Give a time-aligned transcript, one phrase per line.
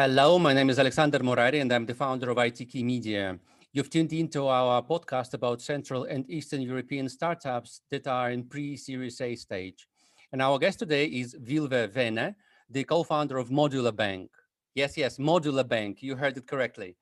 [0.00, 3.36] Hello, my name is Alexander Morari, and I'm the founder of ITKeyMedia.
[3.72, 9.20] You've tuned into our podcast about Central and Eastern European startups that are in pre-Series
[9.20, 9.88] A stage.
[10.30, 12.36] And our guest today is Vilve Vene,
[12.70, 14.30] the co-founder of Modular Bank.
[14.76, 16.00] Yes, yes, Modular Bank.
[16.00, 16.94] You heard it correctly.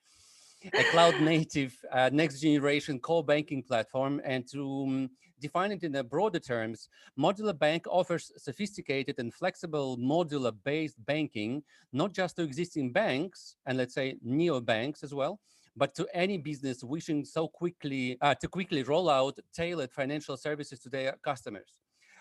[0.73, 5.11] A cloud-native, uh, next-generation core banking platform, and to um,
[5.41, 12.13] define it in a broader terms, Modular Bank offers sophisticated and flexible modular-based banking, not
[12.13, 15.41] just to existing banks and let's say neo-banks as well,
[15.77, 20.79] but to any business wishing so quickly uh, to quickly roll out tailored financial services
[20.81, 21.79] to their customers.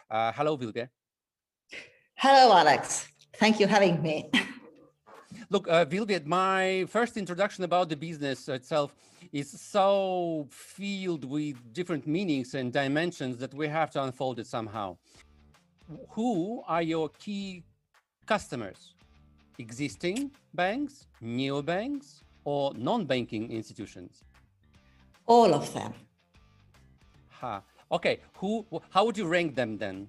[0.09, 0.87] Uh, hello, Vilve.
[2.15, 3.07] Hello, Alex.
[3.37, 4.29] Thank you having me.
[5.49, 8.95] Look, uh, Vilviet, my first introduction about the business itself
[9.35, 14.95] is so filled with different meanings and dimensions that we have to unfold it somehow.
[16.11, 17.65] Who are your key
[18.25, 18.93] customers?
[19.59, 24.23] Existing banks, new banks, or non-banking institutions?
[25.25, 25.93] All of them.
[27.41, 27.61] Ha.
[27.91, 28.21] Okay.
[28.37, 28.65] Who?
[28.89, 30.07] How would you rank them then?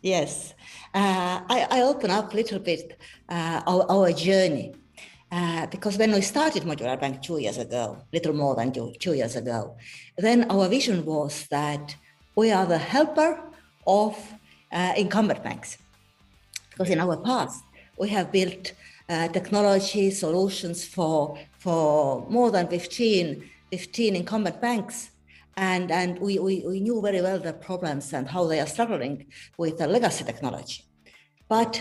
[0.00, 0.54] Yes,
[0.94, 4.74] uh, I, I, open up a little bit uh, our, our, journey
[5.34, 9.14] uh, because when we started Modular Bank two years ago, little more than two, two
[9.14, 9.76] years ago,
[10.16, 11.96] then our vision was that
[12.36, 13.42] we are the helper
[13.84, 14.16] of
[14.70, 15.78] uh, incumbent banks.
[16.70, 17.64] Because in our past,
[17.98, 18.74] we have built
[19.08, 25.10] uh, technology solutions for, for more than 15, 15 incumbent banks
[25.56, 29.26] and and we, we, we knew very well the problems and how they are struggling
[29.56, 30.82] with the legacy technology
[31.48, 31.80] but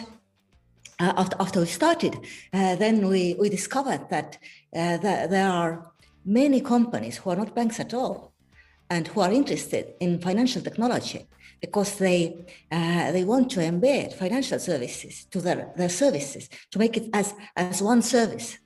[0.99, 2.15] uh, after, after we started
[2.53, 4.37] uh, then we, we discovered that
[4.75, 5.91] uh, the, there are
[6.25, 8.33] many companies who are not banks at all
[8.89, 11.27] and who are interested in financial technology
[11.61, 16.97] because they uh, they want to embed financial services to their, their services to make
[16.97, 18.57] it as as one service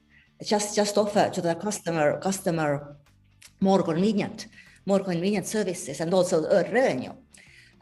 [0.43, 2.97] just just offer to the customer customer
[3.59, 4.47] more convenient
[4.87, 7.11] more convenient services and also revenue,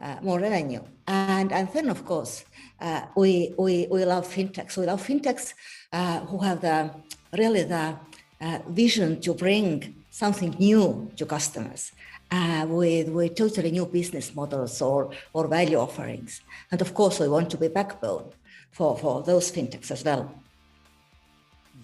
[0.00, 0.82] uh, more revenue.
[1.06, 2.44] And, and then, of course,
[2.80, 4.76] uh, we, we, we love fintechs.
[4.76, 5.54] We love fintechs
[5.92, 6.90] uh, who have the,
[7.36, 7.96] really the
[8.40, 11.92] uh, vision to bring something new to customers.
[12.28, 16.40] Uh, with, with totally new business models or, or value offerings.
[16.72, 18.32] And of course, we want to be backbone
[18.72, 20.34] for, for those fintechs as well.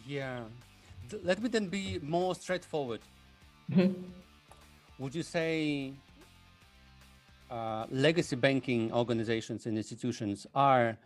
[0.04, 0.40] Yeah.
[1.22, 3.02] Let me then be more straightforward.
[3.70, 3.94] Mm -hmm
[5.02, 5.92] would you say
[7.52, 10.96] uh, legacy banking organizations and institutions are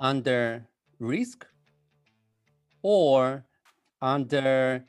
[0.00, 0.66] under
[0.98, 1.46] risk
[2.82, 3.44] or
[4.00, 4.82] under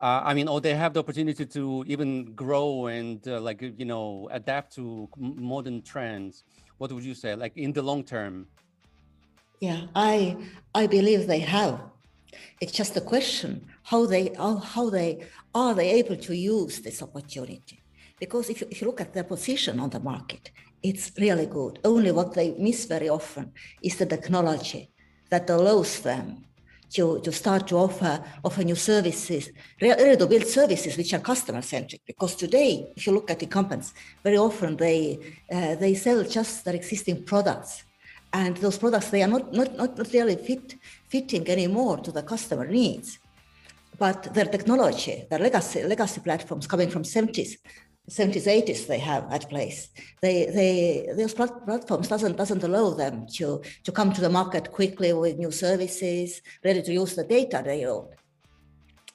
[0.00, 3.86] uh, I mean, or they have the opportunity to even grow and uh, like, you
[3.86, 6.44] know, adapt to modern trends.
[6.76, 8.46] What would you say, like in the long term?
[9.60, 10.36] Yeah, I
[10.74, 11.80] I believe they have.
[12.60, 17.00] It's just a question how they how, how they are they able to use this
[17.02, 17.83] opportunity.
[18.24, 20.44] Because if you, if you look at their position on the market,
[20.82, 21.78] it's really good.
[21.84, 23.52] Only what they miss very often
[23.82, 24.82] is the technology
[25.28, 26.26] that allows them
[26.94, 29.50] to, to start to offer offer new services,
[29.82, 32.00] really to build services which are customer centric.
[32.06, 33.92] Because today, if you look at incumbents,
[34.22, 35.18] very often they
[35.52, 37.84] uh, they sell just their existing products
[38.32, 40.66] and those products they are not not not, really fit
[41.08, 43.18] fitting anymore to the customer needs
[43.98, 47.50] but their technology their legacy legacy platforms coming from 70s
[48.10, 49.88] 70s 80s they have at place.
[50.20, 55.12] They they those platforms doesn't doesn't allow them to to come to the market quickly
[55.12, 58.08] with new services ready to use the data they own.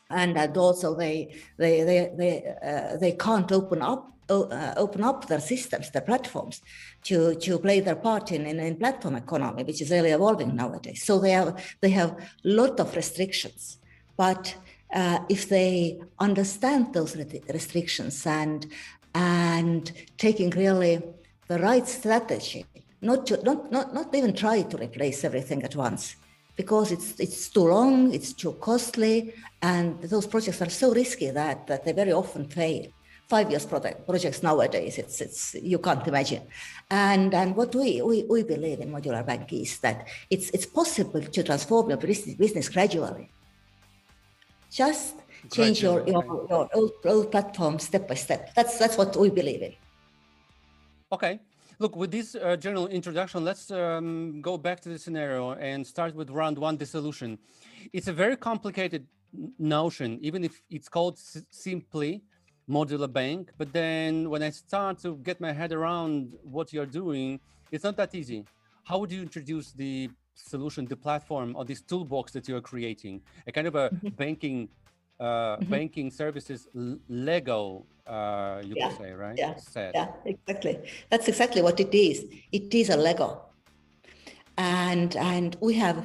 [0.10, 5.28] And and also they they they they, uh, they can't open up uh, open up
[5.28, 6.62] their systems, their platforms,
[7.04, 11.04] to to play their part in, in, in platform economy, which is really evolving nowadays.
[11.04, 13.78] So they have they have a lot of restrictions,
[14.18, 14.56] but
[14.94, 17.16] uh, if they understand those
[17.50, 18.68] restrictions and
[19.16, 21.02] and taking really
[21.48, 22.66] the right strategy,
[23.02, 26.16] not to not not not even try to replace everything at once,
[26.56, 31.68] because it's it's too long, it's too costly, and those projects are so risky that
[31.68, 32.86] that they very often fail
[33.30, 34.98] five years project, projects nowadays.
[34.98, 36.42] It's, it's, you can't imagine.
[36.90, 41.22] And, and what we, we, we believe in Modular Bank is that it's, it's possible
[41.22, 43.30] to transform your business gradually.
[44.72, 45.16] Just
[45.52, 48.54] change your, your, your old, old platform step by step.
[48.56, 49.74] That's, that's what we believe in.
[51.12, 51.40] Okay.
[51.80, 56.14] Look, with this uh, general introduction, let's um, go back to the scenario and start
[56.14, 57.40] with round one, dissolution.
[57.94, 59.08] It's a very complicated
[59.58, 61.18] notion, even if it's called
[61.50, 62.22] simply
[62.70, 63.52] modular bank.
[63.58, 67.40] But then when I start to get my head around what you're doing,
[67.72, 68.44] it's not that easy.
[68.84, 70.10] How would you introduce the
[70.48, 74.08] solution, the platform, or this toolbox that you're creating, a kind of a mm-hmm.
[74.10, 74.70] banking
[75.20, 75.72] uh, mm-hmm.
[75.72, 76.68] banking services
[77.10, 78.90] Lego, uh, you yeah.
[78.90, 79.38] could say, right?
[79.38, 79.92] Yeah, Set.
[79.94, 80.80] yeah, exactly.
[81.10, 82.26] That's exactly what it is.
[82.52, 83.42] It is a Lego,
[84.58, 86.04] and and we have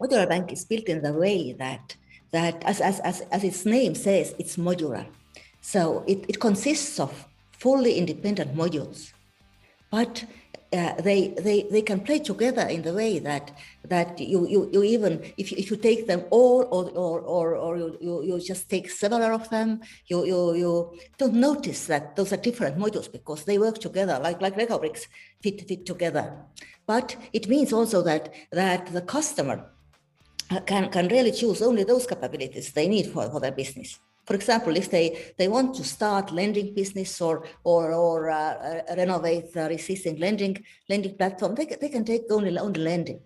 [0.00, 1.96] modular bank is built in the way that
[2.32, 5.06] that as as as, as its name says, it's modular.
[5.60, 9.12] So it, it consists of fully independent modules,
[9.90, 10.24] but
[10.76, 13.52] uh, they, they, they can play together in the way that
[13.84, 17.54] that you, you, you even if you, if you take them all or or, or,
[17.56, 22.16] or you, you, you just take several of them you, you you don't notice that
[22.16, 25.06] those are different modules because they work together like like Lego bricks
[25.40, 26.32] fit fit together.
[26.86, 29.70] But it means also that that the customer
[30.50, 34.34] uh, can can really choose only those capabilities they need for, for their business for
[34.34, 39.52] example, if they, they want to start lending business or or, or uh, uh, renovate
[39.52, 43.20] the existing lending lending platform, they, they can take only only lending,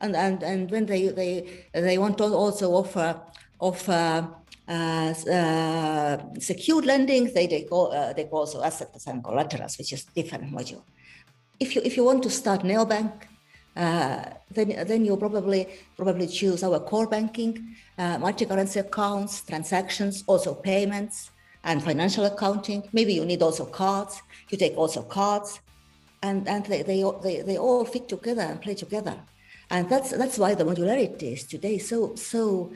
[0.00, 3.20] and and and when they they they want to also offer
[3.58, 4.28] offer
[4.66, 10.06] uh, uh, secured lending, they take uh, they call also assets and collaterals, which is
[10.08, 10.82] a different module.
[11.58, 13.12] If you if you want to start neobank,
[13.76, 20.54] uh, then then you probably probably choose our core banking, uh, multi-currency accounts, transactions, also
[20.54, 21.30] payments
[21.64, 22.88] and financial accounting.
[22.92, 24.22] Maybe you need also cards.
[24.48, 25.60] You take also cards,
[26.22, 29.16] and and they they they, they all fit together and play together,
[29.70, 32.72] and that's that's why the modularity is today so so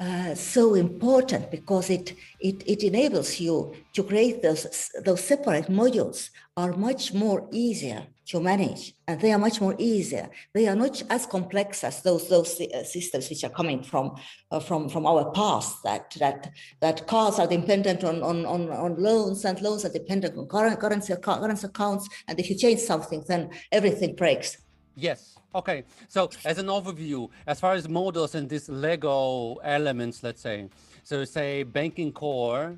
[0.00, 6.30] uh, so important because it, it, it enables you to create those, those separate modules
[6.56, 10.28] are much more easier to manage and they are much more easier.
[10.54, 14.16] They are not as complex as those, those uh, systems which are coming from,
[14.50, 16.50] uh, from, from our past that, that,
[16.80, 20.78] that cars are dependent on, on, on, on loans and loans are dependent on current,
[20.78, 22.08] currency, currency accounts.
[22.28, 24.58] And if you change something, then everything breaks.
[24.96, 30.40] Yes, Okay, so as an overview, as far as models and these Lego elements, let's
[30.40, 30.68] say,
[31.02, 32.76] so say banking core,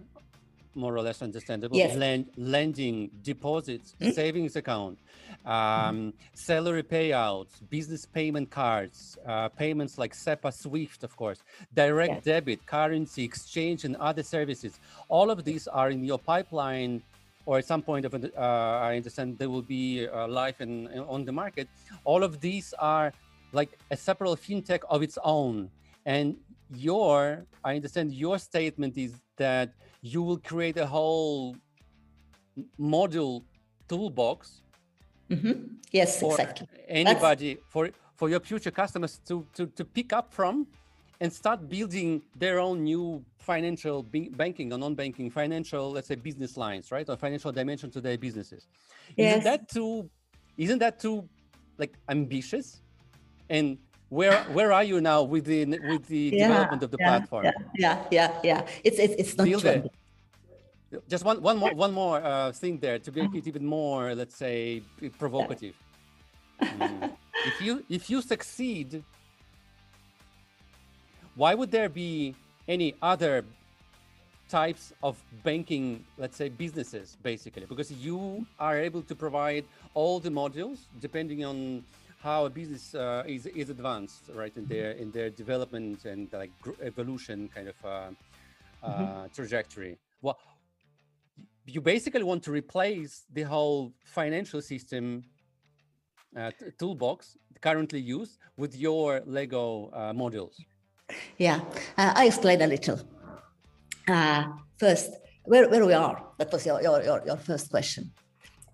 [0.74, 1.96] more or less understandable, yes.
[1.96, 4.12] Lend, lending, deposits, mm-hmm.
[4.12, 4.98] savings account,
[5.44, 11.42] um, salary payouts, business payment cards, uh, payments like SEPA, SWIFT, of course,
[11.74, 12.24] direct yes.
[12.24, 14.78] debit, currency exchange, and other services.
[15.08, 17.02] All of these are in your pipeline
[17.44, 21.24] or at some point of uh, I understand they will be uh, live in, on
[21.24, 21.68] the market.
[22.04, 23.12] All of these are
[23.52, 25.70] like a separate fintech of its own.
[26.06, 26.36] And
[26.74, 31.56] your, I understand your statement is that you will create a whole
[32.78, 33.42] module
[33.88, 34.61] toolbox.
[35.32, 35.52] Mm-hmm.
[35.90, 36.68] Yes, for exactly.
[36.88, 37.66] Anybody That's...
[37.68, 40.66] for for your future customers to, to to pick up from
[41.20, 46.90] and start building their own new financial banking or non-banking financial, let's say business lines,
[46.90, 47.08] right?
[47.08, 48.66] Or financial dimension to their businesses.
[49.16, 49.38] Yes.
[49.38, 50.10] Isn't that too,
[50.56, 51.28] isn't that too
[51.78, 52.82] like ambitious?
[53.48, 57.08] And where where are you now with the with the yeah, development of the yeah,
[57.08, 57.44] platform?
[57.44, 58.66] Yeah, yeah, yeah, yeah.
[58.84, 59.90] It's it's, it's not Still
[61.08, 64.36] Just one one more one more uh, thing there to make it even more, let's
[64.36, 64.82] say,
[65.18, 65.74] provocative.
[66.60, 67.12] Mm.
[67.44, 69.02] If you if you succeed,
[71.34, 72.36] why would there be
[72.68, 73.44] any other
[74.48, 80.28] types of banking, let's say businesses, basically, because you are able to provide all the
[80.30, 81.82] modules depending on
[82.22, 86.52] how a business uh, is is advanced, right, in their in their development and like
[86.82, 89.26] evolution kind of uh, uh, mm-hmm.
[89.34, 89.96] trajectory.
[90.20, 90.38] Well,
[91.66, 95.22] you basically want to replace the whole financial system
[96.36, 100.54] uh, toolbox currently used with your Lego uh, modules.
[101.38, 101.60] Yeah,
[101.96, 102.98] uh, I explain a little.
[104.08, 104.44] Uh,
[104.78, 105.10] first,
[105.44, 108.10] where, where we are, that was your, your, your, your first question.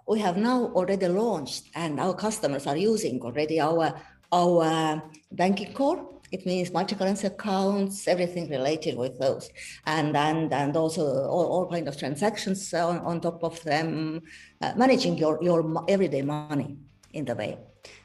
[0.07, 4.01] We have now already launched and our customers are using already our,
[4.33, 6.18] our banking core.
[6.31, 9.51] It means multi-currency accounts, everything related with those,
[9.87, 14.23] and and and also all, all kind of transactions on, on top of them,
[14.61, 16.77] uh, managing your your everyday money
[17.13, 17.59] in the way.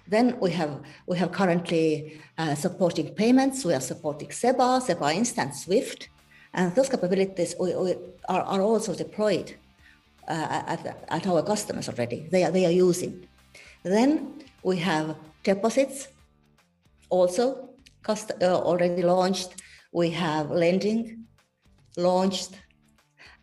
[0.07, 3.65] Then we have we have currently uh, supporting payments.
[3.65, 6.09] We are supporting SEPA, SEPA Instant, SWIFT,
[6.53, 7.95] and those capabilities we, we
[8.29, 9.55] are, are also deployed
[10.27, 12.27] uh, at, at our customers already.
[12.31, 13.27] They are they are using.
[13.83, 16.07] Then we have deposits,
[17.09, 17.72] also
[18.03, 19.61] cost, uh, already launched.
[19.91, 21.25] We have lending
[21.97, 22.51] launched,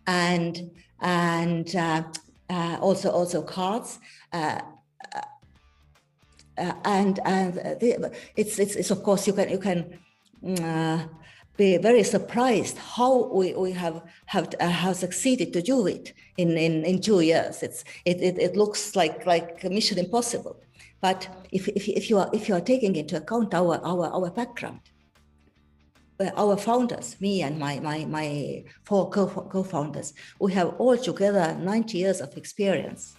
[0.06, 2.02] and and uh,
[2.50, 3.98] uh, also also cards.
[4.32, 4.60] Uh,
[6.58, 9.98] uh, and and the, it's, it's it's of course you can you can
[10.62, 11.06] uh,
[11.56, 16.56] be very surprised how we, we have have uh, have succeeded to do it in,
[16.56, 17.62] in, in two years.
[17.62, 20.60] It's it, it, it looks like like mission impossible,
[21.00, 24.30] But if, if, if, you, are, if you are taking into account our, our, our
[24.30, 24.80] background,
[26.20, 31.56] uh, our founders, me and my, my, my four co- co-founders, we have all together
[31.58, 33.16] 90 years of experience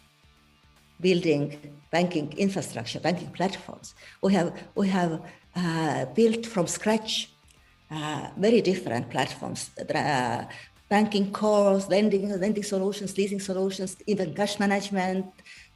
[1.00, 1.58] building
[1.92, 3.96] banking infrastructure, banking platforms.
[4.22, 5.22] We have, we have
[5.56, 7.34] uh, built from scratch
[7.90, 10.46] uh, very different platforms, uh,
[10.90, 15.26] banking cores, lending, lending solutions, leasing solutions, even cash management,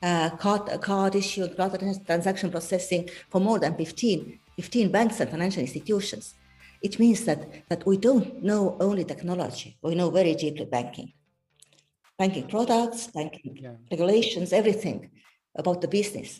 [0.01, 5.61] uh, card, card issue, card transaction processing for more than 15, 15 banks and financial
[5.61, 6.35] institutions.
[6.81, 11.13] It means that, that we don't know only technology, we know very deeply banking.
[12.17, 13.71] Banking products, banking yeah.
[13.91, 15.09] regulations, everything
[15.55, 16.39] about the business.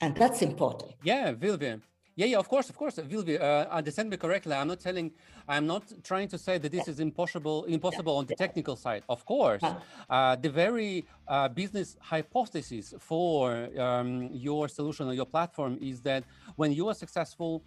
[0.00, 0.92] And that's important.
[1.02, 1.80] Yeah, Vilve.
[2.14, 3.40] Yeah, yeah, of course, of course, Vilve.
[3.40, 4.52] Uh, understand me correctly.
[4.54, 5.12] I'm not telling,
[5.48, 9.02] I'm not trying to say that this is impossible, impossible on the technical side.
[9.08, 9.62] Of course,
[10.10, 16.24] uh, the very uh, business hypothesis for um, your solution or your platform is that
[16.56, 17.62] when you are successful,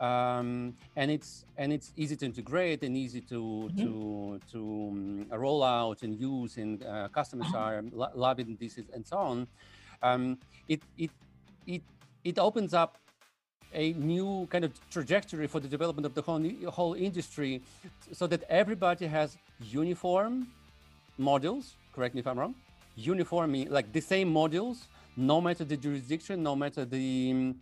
[0.00, 3.76] um, and it's and it's easy to integrate and easy to mm-hmm.
[3.76, 7.58] to to um, roll out and use, and uh, customers uh-huh.
[7.58, 9.46] are lo- loving this and so on.
[10.02, 11.10] Um, it it
[11.66, 11.82] it
[12.24, 12.98] it opens up
[13.74, 17.62] a new kind of trajectory for the development of the whole, whole industry
[18.12, 20.46] so that everybody has uniform
[21.20, 22.54] modules correct me if i'm wrong
[22.96, 24.86] uniform like the same modules
[25.16, 27.54] no matter the jurisdiction no matter the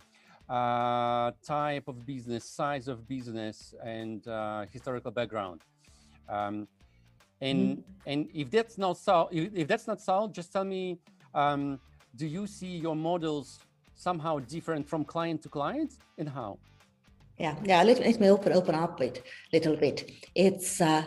[0.49, 5.61] uh, type of business size of business and uh, historical background
[6.29, 6.67] um,
[7.41, 7.83] and mm.
[8.05, 10.97] and if that's not so if, if, that's not so just tell me
[11.33, 11.79] um,
[12.15, 13.59] do you see your models
[14.01, 16.57] somehow different from client to client and how?
[17.37, 17.83] Yeah, yeah.
[17.83, 19.11] Let, let me open open up a
[19.53, 19.97] little bit.
[20.35, 21.03] It's uh,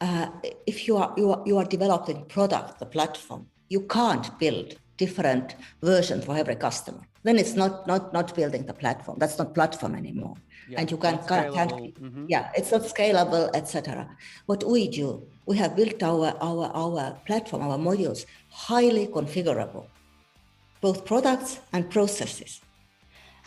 [0.00, 0.26] uh,
[0.66, 5.56] if you are you are you are developing product, the platform, you can't build different
[5.82, 7.02] version for every customer.
[7.24, 9.16] Then it's not not not building the platform.
[9.18, 10.36] That's not platform anymore.
[10.68, 12.26] Yeah, and you can can't, can't mm-hmm.
[12.28, 14.08] yeah, it's not scalable, etc.
[14.46, 15.08] What we do,
[15.46, 18.26] we have built our our our platform, our modules
[18.68, 19.86] highly configurable
[20.80, 22.60] both products and processes.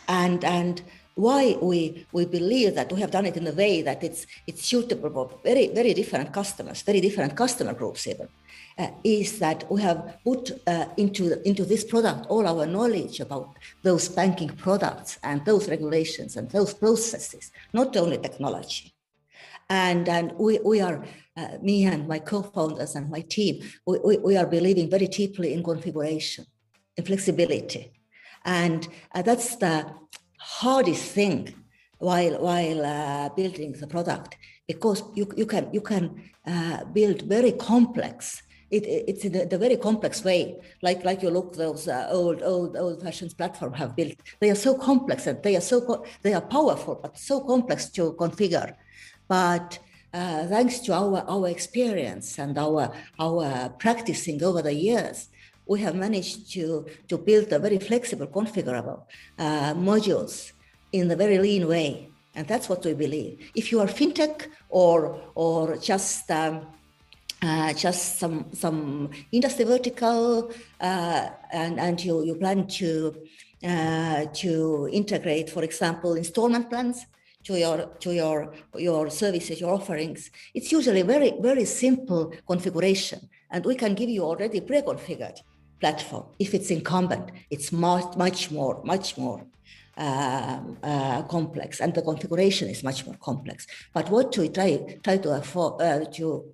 [0.08, 0.82] And, and
[1.14, 4.64] why we, we believe that we have done it in a way that it's, it's
[4.64, 8.28] suitable for very, very different customers, very different customer groups even,
[8.78, 13.54] uh, is that we have put uh, into, into this product all our knowledge about
[13.82, 18.94] those banking products and those regulations and those processes, not only technology.
[19.68, 21.04] And, and we, we are,
[21.36, 25.52] uh, me and my co-founders and my team, we, we, we are believing very deeply
[25.52, 26.46] in configuration
[26.96, 27.92] and flexibility.
[28.44, 29.92] And uh, that's the
[30.38, 31.54] hardest thing
[31.98, 36.04] while while uh, building the product because you, you can you can
[36.46, 38.42] uh, build very complex.
[38.70, 42.42] It, it's in a, the very complex way like like you look those uh, old
[42.42, 44.14] old old fashioned platform have built.
[44.40, 48.12] They are so complex and they are so they are powerful but so complex to
[48.12, 48.74] configure.
[49.28, 49.78] But
[50.14, 55.28] uh, thanks to our our experience and our our practicing over the years
[55.70, 59.00] we have managed to, to build a very flexible, configurable
[59.38, 60.50] uh, modules
[60.90, 62.08] in a very lean way.
[62.34, 63.38] And that's what we believe.
[63.54, 66.66] If you are fintech or, or just um,
[67.42, 73.16] uh, just some some industry vertical, uh, and and you you plan to
[73.64, 77.06] uh, to integrate, for example, installment plans
[77.44, 80.30] to your to your your services, your offerings.
[80.52, 85.38] It's usually very very simple configuration, and we can give you already pre-configured
[85.80, 86.26] platform.
[86.38, 89.44] If it's incumbent, it's much, much more, much more
[89.96, 93.66] uh, uh, complex, and the configuration is much more complex.
[93.92, 96.44] But what we try try to afford uh, to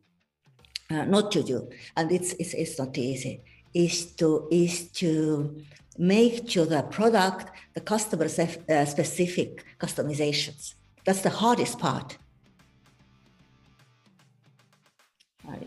[0.91, 3.43] uh, not to do, and it's, it's it's not easy,
[3.75, 5.63] is to is to
[5.99, 10.75] make to the product the customer uh, specific customizations.
[11.05, 12.19] That's the hardest part.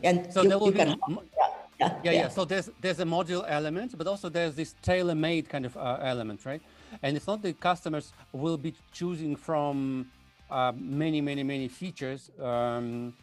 [0.03, 0.97] And so you, there will be can,
[1.37, 2.27] yeah yeah, yeah, yeah.
[2.27, 6.45] So there's there's a module element, but also there's this tailor-made kind of uh, element,
[6.45, 6.61] right?
[7.03, 10.07] And it's not the customers will be choosing from
[10.51, 13.13] uh, many, many, many features, um,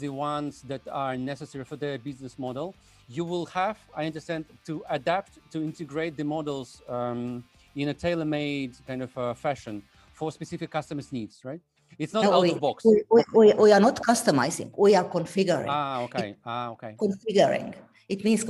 [0.00, 2.74] the ones that are necessary for their business model.
[3.08, 7.42] You will have, I understand, to adapt to integrate the models um,
[7.74, 11.60] in a tailor-made kind of uh, fashion for specific customers' needs, right?
[11.98, 12.84] It's not no, out we, of box.
[12.84, 13.02] We,
[13.32, 14.70] we, we, are not customizing.
[14.76, 15.66] We are configuring.
[15.68, 16.36] Ah, okay.
[16.44, 16.94] Ah, okay.
[16.98, 17.74] Configuring.
[18.08, 18.44] It means,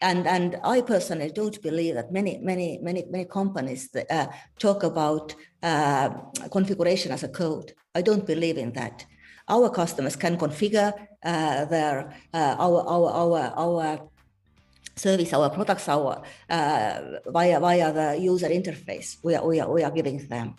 [0.00, 4.26] and and I personally don't believe that many many many many companies uh,
[4.58, 6.10] talk about uh,
[6.50, 7.72] configuration as a code.
[7.94, 9.04] I don't believe in that.
[9.48, 10.92] Our customers can configure
[11.24, 14.10] uh, their uh, our our our our
[14.96, 19.82] service, our products, our uh, via via the user interface we are, we are, we
[19.82, 20.54] are giving them.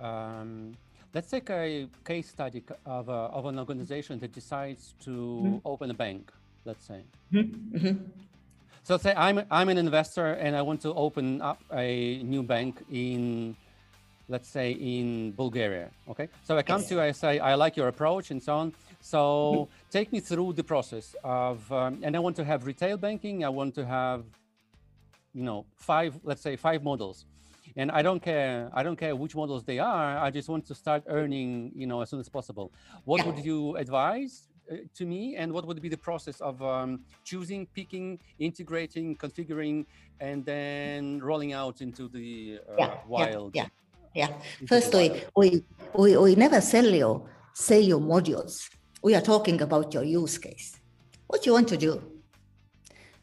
[0.00, 0.76] Um,
[1.14, 5.56] let's take a case study of, a, of an organization that decides to mm-hmm.
[5.64, 6.30] open a bank,
[6.66, 7.00] let's say.
[7.32, 7.76] Mm-hmm.
[7.76, 8.04] Mm-hmm.
[8.82, 12.84] So say I'm, I'm an investor and I want to open up a new bank
[12.90, 13.56] in,
[14.28, 16.28] let's say in Bulgaria, okay?
[16.44, 16.88] So I come yes.
[16.88, 18.72] to you, I say, I like your approach and so on.
[19.00, 19.90] So mm-hmm.
[19.90, 23.44] take me through the process of, um, and I want to have retail banking.
[23.44, 24.24] I want to have,
[25.34, 27.24] you know, five, let's say five models
[27.76, 28.70] and I don't care.
[28.72, 30.18] I don't care which models they are.
[30.18, 32.72] I just want to start earning, you know, as soon as possible.
[33.04, 33.26] What yeah.
[33.26, 34.48] would you advise
[34.94, 39.86] to me, and what would be the process of um, choosing, picking, integrating, configuring,
[40.20, 43.54] and then rolling out into the uh, yeah, wild?
[43.54, 43.68] Yeah,
[44.14, 44.28] yeah.
[44.60, 44.66] yeah.
[44.66, 45.62] First, we,
[45.94, 48.68] we we never sell you sell you modules.
[49.02, 50.78] We are talking about your use case.
[51.26, 52.16] What you want to do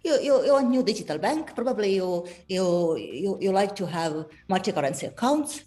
[0.03, 1.55] you, you, you want new digital bank.
[1.55, 5.63] Probably you, you, you, you like to have multi-currency accounts.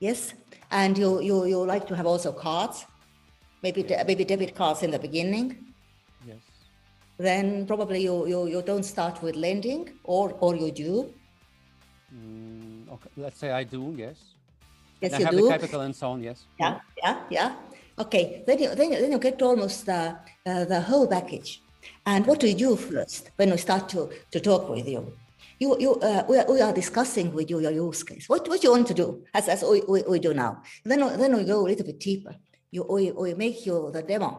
[0.00, 0.34] Yes.
[0.70, 2.84] And you, you, you like to have also cards,
[3.64, 5.48] maybe, de- maybe debit cards in the beginning.
[6.30, 6.42] Yes.
[7.26, 10.92] Then probably you, you, you don't start with lending or, or you do.
[12.14, 13.10] Mm, okay.
[13.16, 14.16] Let's say I do, yes.
[15.00, 15.42] Yes, I you have do.
[15.42, 16.38] the capital and so on, yes.
[16.60, 17.50] Yeah, yeah, yeah.
[17.98, 20.16] Okay, then you, then you, then you get almost the,
[20.46, 21.62] uh, the whole package.
[22.06, 25.02] And what do you do first when we start to, to talk with you?
[25.58, 28.28] You, you, uh, we, are, we are discussing with you your use case.
[28.28, 30.62] What, what you want to do, as, as we, we, we do now.
[30.84, 32.34] Then, then we go a little bit deeper.
[32.74, 34.30] You, we, we make you the demo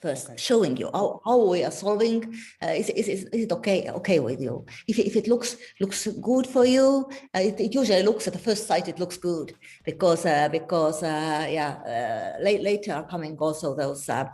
[0.00, 0.36] first, okay.
[0.36, 2.20] showing you how, how we are solving.
[2.62, 4.64] Uh, is, is, is, is it okay okay with you?
[4.86, 8.38] If, if it looks looks good for you, uh, it, it, usually looks at the
[8.38, 9.48] first sight it looks good
[9.84, 14.26] because uh, because uh, yeah uh, late, later are coming also those uh,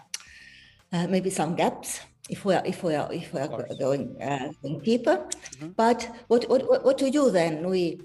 [0.93, 4.53] uh, maybe some gaps if we are if we are if we are going, uh,
[4.63, 5.17] going deeper.
[5.17, 5.69] Mm-hmm.
[5.69, 7.69] But what, what what to do then?
[7.69, 8.01] We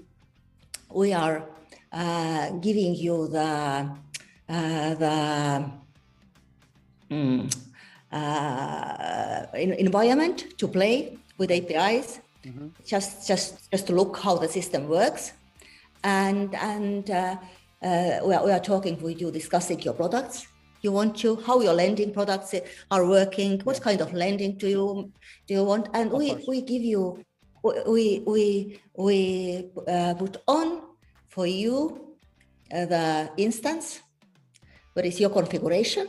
[0.90, 1.44] we are
[1.92, 3.90] uh, giving you the
[4.48, 5.64] uh, the
[7.10, 7.48] um,
[9.54, 12.20] environment to play with APIs.
[12.44, 12.68] Mm-hmm.
[12.84, 15.32] Just just just to look how the system works,
[16.02, 17.36] and and uh,
[17.82, 20.46] uh, we, are, we are talking with you, discussing your products.
[20.82, 22.54] You want to, how your lending products
[22.90, 25.12] are working, what kind of lending do you
[25.46, 27.24] do you want, and we we give you
[27.86, 30.82] we we we uh, put on
[31.28, 32.04] for you
[32.72, 34.00] uh, the instance,
[34.94, 36.08] what is your configuration,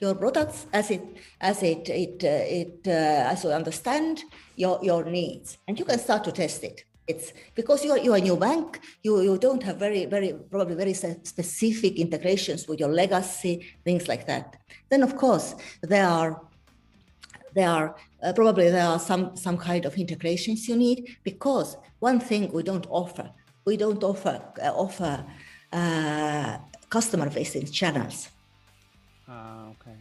[0.00, 1.02] your products as it
[1.40, 4.22] as it it uh, it uh, as you understand
[4.56, 6.84] your your needs, and you can start to test it.
[7.06, 10.34] It's because you are you are a new bank you you don't have very very
[10.50, 14.56] probably very specific integrations with your legacy things like that.
[14.88, 16.42] Then of course there are
[17.54, 22.18] there are uh, probably there are some some kind of integrations you need because one
[22.18, 23.30] thing we don't offer
[23.64, 25.24] we don't offer uh, offer
[25.72, 28.28] uh, customer facing channels.
[29.28, 29.96] Uh, okay.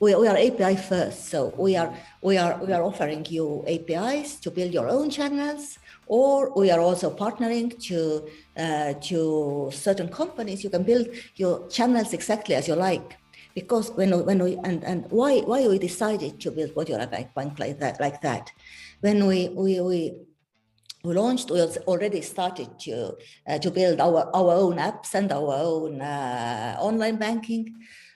[0.00, 4.36] We, we are API first, so we are we are we are offering you APIs
[4.36, 10.62] to build your own channels, or we are also partnering to uh, to certain companies.
[10.62, 13.16] You can build your channels exactly as you like,
[13.54, 17.58] because when when we and, and why why we decided to build modular bank, bank
[17.58, 18.52] like that like that,
[19.00, 20.14] when we we we
[21.08, 21.60] we launched, we
[21.92, 23.16] already started to
[23.48, 27.64] uh, to build our, our own apps and our own uh, online banking,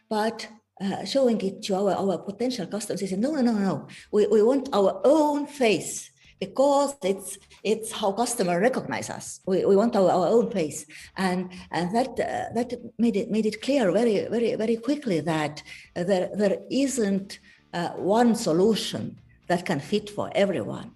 [0.09, 0.47] but
[0.85, 3.01] uh, showing it to our, our potential customers.
[3.01, 3.89] They said, no, no, no, no.
[4.11, 9.41] We, we want our own face because it's it's how customer recognize us.
[9.47, 10.85] We, we want our, our own face,
[11.17, 15.63] and and that uh, that made it made it clear very very very quickly that
[15.95, 17.39] there there isn't
[17.73, 20.91] uh, one solution that can fit for everyone.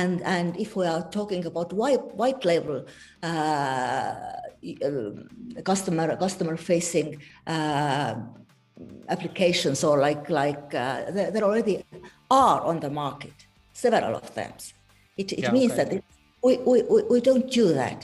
[0.00, 2.84] And, and if we are talking about white, white label
[3.22, 5.12] uh, uh
[5.70, 7.08] customer customer facing
[7.46, 8.14] uh,
[9.14, 11.84] applications or like like uh, there, there, already
[12.30, 13.36] are on the market
[13.72, 14.52] several of them.
[15.16, 15.84] It, it yeah, means okay.
[15.84, 16.04] that it,
[16.42, 18.00] we, we, we don't do that.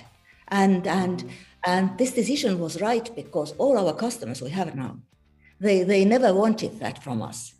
[0.49, 1.17] And and
[1.65, 4.97] and this decision was right because all our customers we have now
[5.61, 7.55] they they never wanted that from us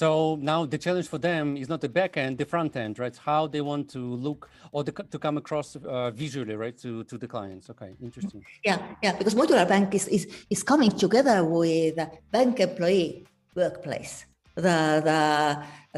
[0.00, 3.14] so now the challenge for them is not the back end, the front end, right?
[3.30, 7.18] How they want to look or the, to come across uh, visually, right, to, to
[7.18, 7.68] the clients.
[7.68, 8.42] Okay, interesting.
[8.64, 11.98] Yeah, yeah, because modular bank is, is, is coming together with
[12.30, 14.24] bank employee workplace.
[14.54, 14.78] The
[15.10, 15.20] the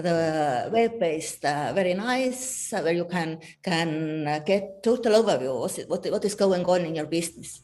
[0.06, 0.16] the
[0.72, 5.54] web-based, uh, very nice, uh, where you can can get total overview
[5.88, 7.62] what what is going on in your business,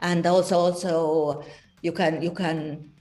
[0.00, 1.44] and also also
[1.82, 2.92] you can you can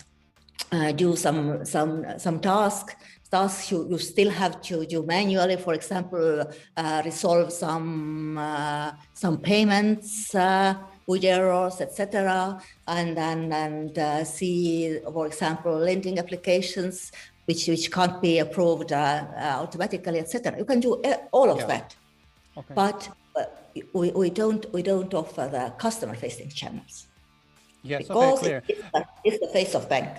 [0.71, 2.95] uh, do some some some task
[3.32, 5.58] tasks you, you still have to do manually.
[5.58, 6.45] For example
[6.78, 10.76] uh, resolve some uh, some payments uh,
[11.08, 17.12] with errors etc and and and uh, see for example lending applications
[17.45, 19.26] which which can't be approved uh,
[19.63, 21.67] automatically etc you can do all of yeah.
[21.67, 21.95] that.
[22.58, 22.74] Okay.
[22.74, 23.10] but
[23.93, 27.08] we, we don't we don't offer the customer facing channels.
[27.84, 30.10] Yes because okay, it's, the, it's the face of bank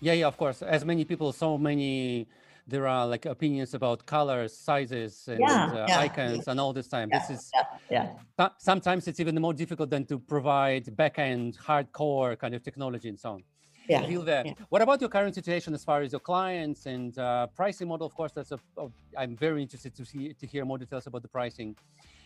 [0.00, 0.62] yeah, yeah, of course.
[0.62, 2.26] As many people, so many,
[2.66, 6.50] there are like opinions about colors, sizes, and yeah, uh, yeah, icons, yeah.
[6.50, 7.08] and all this time.
[7.10, 7.50] this is
[7.90, 8.10] yeah,
[8.58, 13.32] sometimes it's even more difficult than to provide backend, hardcore kind of technology and so
[13.32, 13.42] on.
[13.88, 14.06] Yeah.
[14.06, 14.46] Feel that.
[14.68, 18.06] What about your current situation as far as your clients and uh, pricing model?
[18.06, 18.58] Of course, that's a.
[18.76, 21.74] a I'm very interested to see to hear more details about the pricing.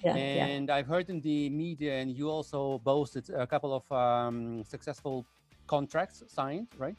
[0.04, 4.64] Yeah, and I've heard in the media, and you also boasted a couple of um,
[4.64, 5.24] successful
[5.68, 6.96] contracts signed, right?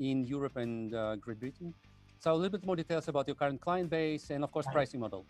[0.00, 1.74] In Europe and uh, Great Britain.
[2.24, 5.00] So a little bit more details about your current client base and of course pricing
[5.00, 5.26] model.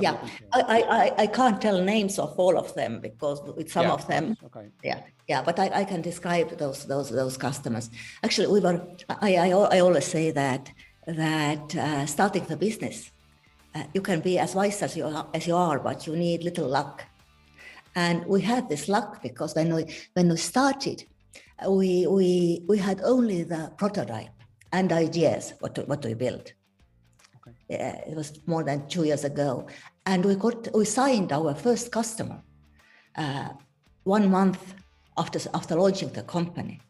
[0.00, 0.16] yeah,
[0.50, 4.06] I, I, I can't tell names of all of them because with some yeah, of
[4.06, 4.66] them, okay.
[4.82, 7.90] yeah, yeah, but I, I can describe those those those customers.
[8.24, 8.80] Actually, we were.
[9.10, 10.72] I I, I always say that
[11.06, 13.12] that uh, starting the business,
[13.74, 16.42] uh, you can be as wise as you are, as you are, but you need
[16.42, 17.04] little luck.
[17.94, 21.04] And we had this luck because when we when we started,
[21.68, 24.30] we, we, we had only the prototype
[24.72, 26.52] and ideas what to, what to build.
[27.36, 27.56] Okay.
[27.68, 29.66] Yeah, it was more than two years ago,
[30.06, 32.42] and we got we signed our first customer
[33.16, 33.50] uh,
[34.04, 34.74] one month
[35.16, 36.80] after after launching the company,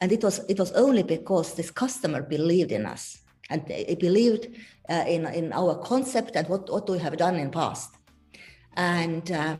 [0.00, 3.18] and it was it was only because this customer believed in us
[3.50, 4.48] and he believed
[4.88, 7.94] uh, in in our concept and what what we have done in past,
[8.76, 9.30] and.
[9.30, 9.56] Uh,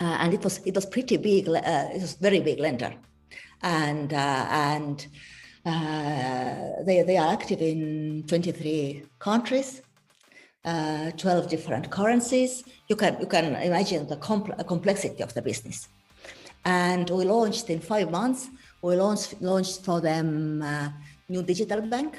[0.00, 1.48] uh and it was it was pretty big.
[1.48, 2.92] Uh, it was very big lender,
[3.64, 5.06] and uh, and
[5.66, 9.82] uh, they they are active in 23 countries.
[10.64, 12.64] Uh, 12 different currencies.
[12.88, 15.88] You can you can imagine the compl- complexity of the business.
[16.64, 18.48] And we launched in five months.
[18.80, 20.88] We launched launched for them uh,
[21.28, 22.18] new digital bank,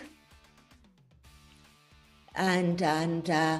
[2.35, 3.59] and and uh,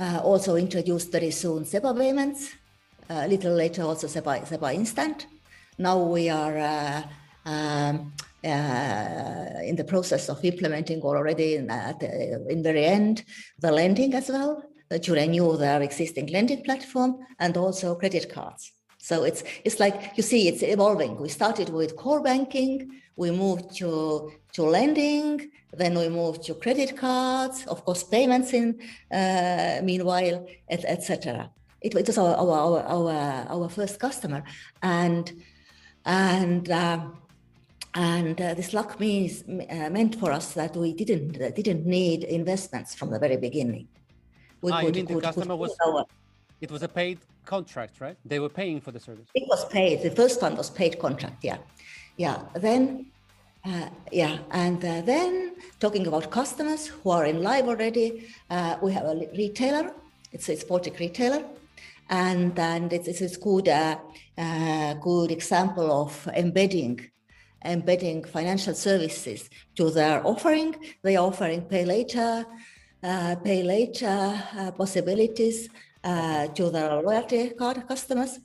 [0.00, 2.54] uh, also introduced very soon SEPA payments.
[3.08, 5.26] a little later also SEPA, SEPA Instant,
[5.78, 7.02] now we are uh,
[7.44, 8.12] um,
[8.44, 13.24] uh, in the process of implementing already in, uh, the, in very end
[13.60, 14.62] the lending as well
[15.02, 18.72] to renew their existing lending platform and also credit cards.
[18.98, 21.20] So it's it's like you see, it's evolving.
[21.20, 26.96] We started with core banking, we moved to to lending, then we moved to credit
[26.96, 28.80] cards, of course, payments in
[29.12, 31.50] uh, meanwhile, etc.
[31.82, 34.42] Et it, it was our our, our our our first customer,
[34.82, 35.32] and
[36.06, 37.16] and um,
[37.94, 42.24] and uh, this luck means uh, meant for us that we didn't uh, didn't need
[42.24, 43.88] investments from the very beginning.
[44.62, 46.04] We ah, could, mean could, the customer was our,
[46.60, 48.16] it was a paid contract, right?
[48.24, 49.26] They were paying for the service.
[49.34, 50.02] It was paid.
[50.02, 51.44] The first one was paid contract.
[51.44, 51.58] Yeah,
[52.16, 52.40] yeah.
[52.54, 53.06] Then.
[53.68, 58.92] Uh, yeah, and uh, then talking about customers who are in live already, uh, we
[58.92, 59.90] have a retailer.
[60.30, 61.42] It's a sporting retailer
[62.08, 63.98] and and it's, it's a good uh,
[64.38, 67.00] uh, good example of embedding
[67.64, 70.74] embedding financial services to their offering.
[71.02, 72.46] They are offering pay later,
[73.02, 75.68] uh, pay later uh, possibilities
[76.04, 78.38] uh, to their loyalty card customers,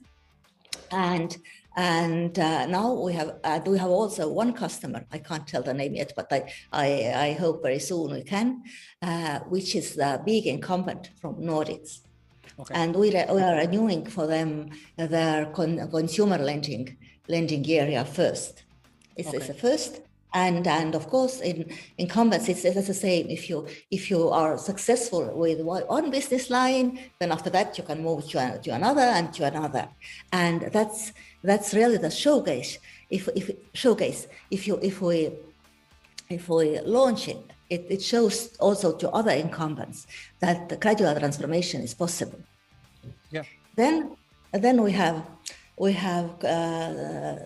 [0.92, 1.38] and
[1.78, 5.06] and uh, now we have uh, we have also one customer.
[5.12, 8.64] I can't tell the name yet, but I I, I hope very soon we can,
[9.02, 12.00] uh, which is the big incumbent from Nordics.
[12.60, 12.74] Okay.
[12.74, 18.64] And we, re- we are renewing for them their con- consumer lending lending area first.
[19.18, 19.38] This okay.
[19.38, 20.02] it's the first.
[20.34, 23.28] And, and of course, in incumbents, it's, it's the same.
[23.30, 28.02] If you if you are successful with one business line, then after that you can
[28.02, 29.90] move to, to another and to another,
[30.32, 31.12] and that's
[31.44, 32.80] that's really the showcase.
[33.10, 35.32] If if showcase if you if we
[36.30, 40.06] if we launch it, it, it shows also to other incumbents
[40.42, 42.40] that the gradual transformation is possible.
[43.32, 43.44] Yeah.
[43.78, 44.18] Then,
[44.52, 45.26] then we have
[45.78, 47.38] we have uh,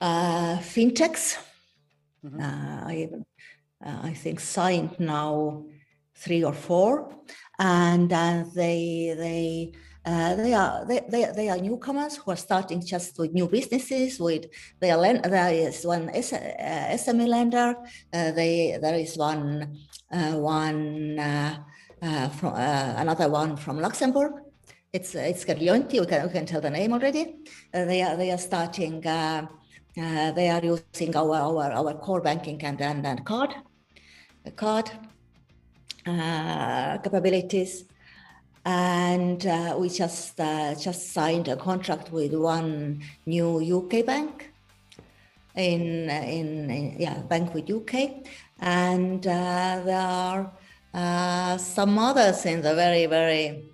[0.00, 1.38] uh, fintechs.
[2.24, 2.40] Mm-hmm.
[2.40, 3.08] Uh, I,
[3.84, 5.64] uh, I think signed now
[6.14, 6.90] three or four,
[7.58, 9.72] and uh, they they.
[10.04, 14.18] Uh, they are they, they, they are newcomers who are starting just with new businesses.
[14.18, 14.46] With
[14.80, 17.76] they are lend, there is one SME lender.
[18.12, 19.78] they there is one
[20.10, 21.16] one
[22.36, 24.32] from another one from Luxembourg
[24.92, 26.00] it's it's Gerlionti.
[26.00, 27.36] We can we can tell the name already.
[27.72, 29.46] Uh, they are they are starting uh,
[29.98, 33.54] uh, they are using our, our, our core banking and, and, and card,
[34.56, 34.90] card
[36.06, 37.84] uh, capabilities.
[38.64, 44.52] And uh, we just uh, just signed a contract with one new UK bank
[45.56, 48.24] in, in, in yeah bank with UK,
[48.60, 50.52] and uh, there are
[50.94, 53.72] uh, some others in the very very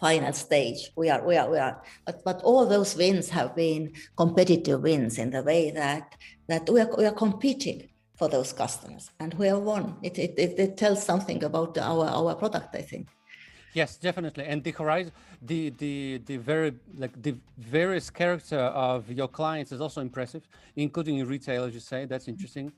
[0.00, 0.90] final stage.
[0.96, 5.18] We are, we are, we are, but, but all those wins have been competitive wins
[5.18, 6.14] in the way that,
[6.48, 9.96] that we are, we are competing for those customers and we have won.
[10.02, 13.08] It, it, it, it tells something about our, our product, I think.
[13.72, 14.44] Yes, definitely.
[14.46, 19.80] And the horizon, the the the very like the various character of your clients is
[19.80, 20.42] also impressive,
[20.76, 22.04] including in retail, as you say.
[22.04, 22.72] That's interesting.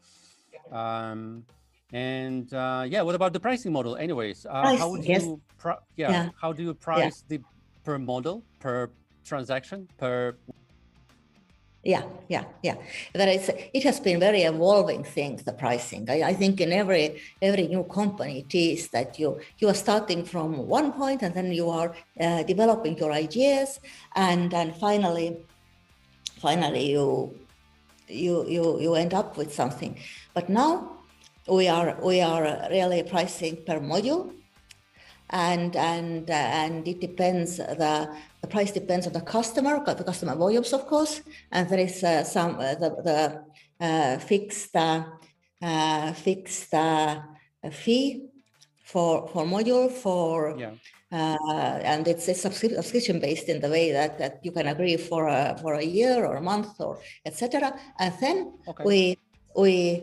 [0.70, 1.44] Um,
[1.92, 3.96] and uh, yeah, what about the pricing model?
[3.96, 5.24] Anyways, uh, how would yes.
[5.24, 5.40] you
[5.96, 7.38] yeah, yeah, how do you price yeah.
[7.38, 7.44] the
[7.84, 8.90] per model, per
[9.24, 10.34] transaction, per
[11.84, 12.76] yeah yeah yeah.
[13.14, 16.08] That is it has been very evolving thing the pricing.
[16.08, 20.24] I, I, think in every every new company it is that you you are starting
[20.24, 23.80] from one point and then you are uh, developing your ideas
[24.14, 25.38] and then finally
[26.40, 27.34] finally you
[28.08, 29.98] you you you end up with something.
[30.34, 30.98] But now
[31.48, 34.32] we are we are really pricing per module
[35.32, 38.08] and and uh, and it depends the
[38.42, 42.22] the price depends on the customer the customer volumes of course and there is uh,
[42.22, 43.44] some uh, the, the
[43.84, 45.04] uh, fixed uh,
[45.62, 46.74] uh, fixed
[47.70, 48.26] fee
[48.84, 50.72] for for module for yeah.
[51.10, 55.56] and it's a subscription based in the way that, that you can agree for a
[55.62, 58.84] for a year or a month or etc and then okay.
[58.84, 59.18] we
[59.56, 60.02] we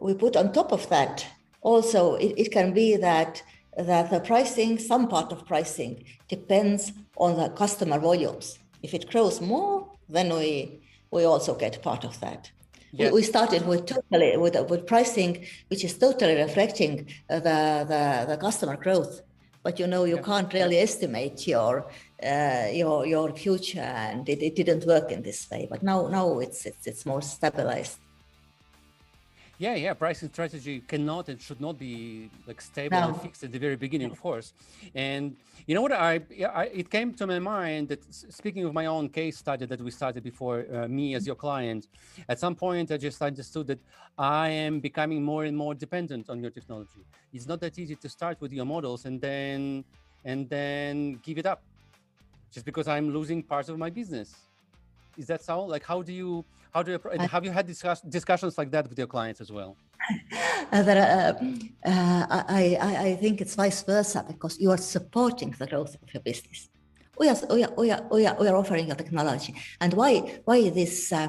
[0.00, 1.26] we put on top of that
[1.60, 3.42] also it, it can be that
[3.76, 8.58] that the pricing some part of pricing depends on the customer volumes.
[8.82, 10.80] If it grows more then we
[11.10, 12.50] we also get part of that.
[12.98, 18.36] We, we, started with totally with, with pricing which is totally reflecting the, the, the
[18.36, 19.22] customer growth.
[19.62, 20.22] But you know you yeah.
[20.22, 21.86] can't really estimate your
[22.22, 25.66] uh, your your future and it, it didn't work in this way.
[25.70, 27.98] But now now it's it's, it's more stabilized
[29.62, 29.94] yeah, yeah.
[29.94, 33.08] Pricing strategy cannot and should not be like stable no.
[33.08, 34.52] and fixed at the very beginning, of course.
[34.92, 35.36] And
[35.68, 35.92] you know what?
[35.92, 36.20] I,
[36.62, 39.92] I it came to my mind that speaking of my own case study that we
[39.92, 41.86] started before, uh, me as your client,
[42.28, 43.78] at some point I just understood that
[44.18, 47.02] I am becoming more and more dependent on your technology.
[47.32, 49.84] It's not that easy to start with your models and then
[50.24, 51.62] and then give it up,
[52.54, 54.28] just because I'm losing parts of my business.
[55.16, 55.56] Is that so?
[55.74, 56.98] Like, how do you how do you
[57.34, 59.76] have you had discuss, discussions like that with your clients as well?
[60.72, 65.50] Uh, that, uh, uh, I, I, I think it's vice versa because you are supporting
[65.58, 66.70] the growth of your business.
[67.18, 69.54] We are, we are, we are, we are, we are offering a technology.
[69.82, 71.28] And why, why this uh,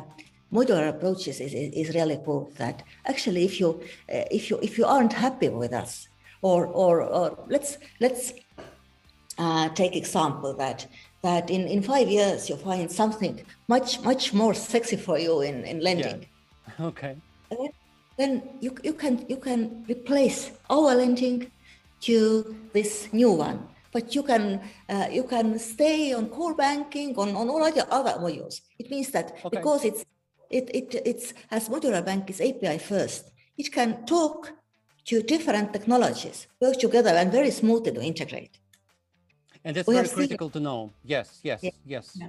[0.52, 4.78] modular approach is, is, is really cool that actually if you, uh, if you, if
[4.78, 6.08] you aren't happy with us
[6.42, 8.32] or, or, or let's, let's
[9.38, 10.88] uh, take example that
[11.24, 15.64] that in, in five years you'll find something much much more sexy for you in,
[15.64, 16.20] in lending.
[16.22, 16.86] Yeah.
[16.88, 17.16] Okay.
[17.50, 17.70] Then,
[18.18, 21.52] then you, you can you can replace our lending
[22.02, 23.68] to this new one.
[23.92, 24.60] But you can
[24.90, 28.62] uh, you can stay on core banking on, on all other other modules.
[28.80, 29.58] It means that okay.
[29.58, 30.06] because it's
[30.50, 34.52] it, it it's as modular bank is API first, it can talk
[35.06, 38.58] to different technologies, work together and very smoothly to integrate.
[39.66, 40.92] And that's we very critical to know.
[41.04, 41.72] Yes, yes, yeah.
[41.86, 42.18] yes.
[42.20, 42.28] Yeah.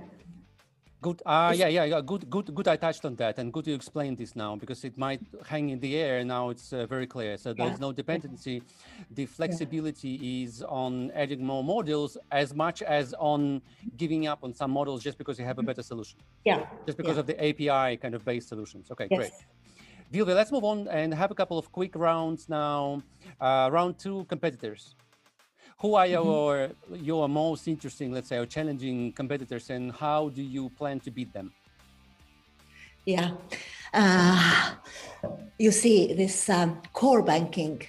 [1.05, 1.21] Good.
[1.27, 2.01] Uh, yeah, yeah, yeah.
[2.01, 2.67] Good, good, good.
[2.67, 5.79] I touched on that, and good you explained this now because it might hang in
[5.79, 6.25] the air.
[6.25, 7.37] Now it's uh, very clear.
[7.37, 8.63] So there's no dependency.
[9.11, 13.61] The flexibility is on adding more modules as much as on
[13.99, 16.19] giving up on some models just because you have a better solution.
[16.47, 16.65] Yeah.
[16.87, 17.21] Just because yeah.
[17.21, 18.91] of the API kind of based solutions.
[18.91, 19.19] Okay, yes.
[19.19, 19.33] great.
[20.11, 23.03] Vilvia, let's move on and have a couple of quick rounds now.
[23.43, 24.95] Uh, round two competitors
[25.85, 26.71] who are your
[27.11, 31.31] your most interesting let's say or challenging competitors and how do you plan to beat
[31.35, 31.53] them?
[33.05, 33.33] Yeah.
[33.93, 34.77] Uh,
[35.59, 37.83] you see this um, core banking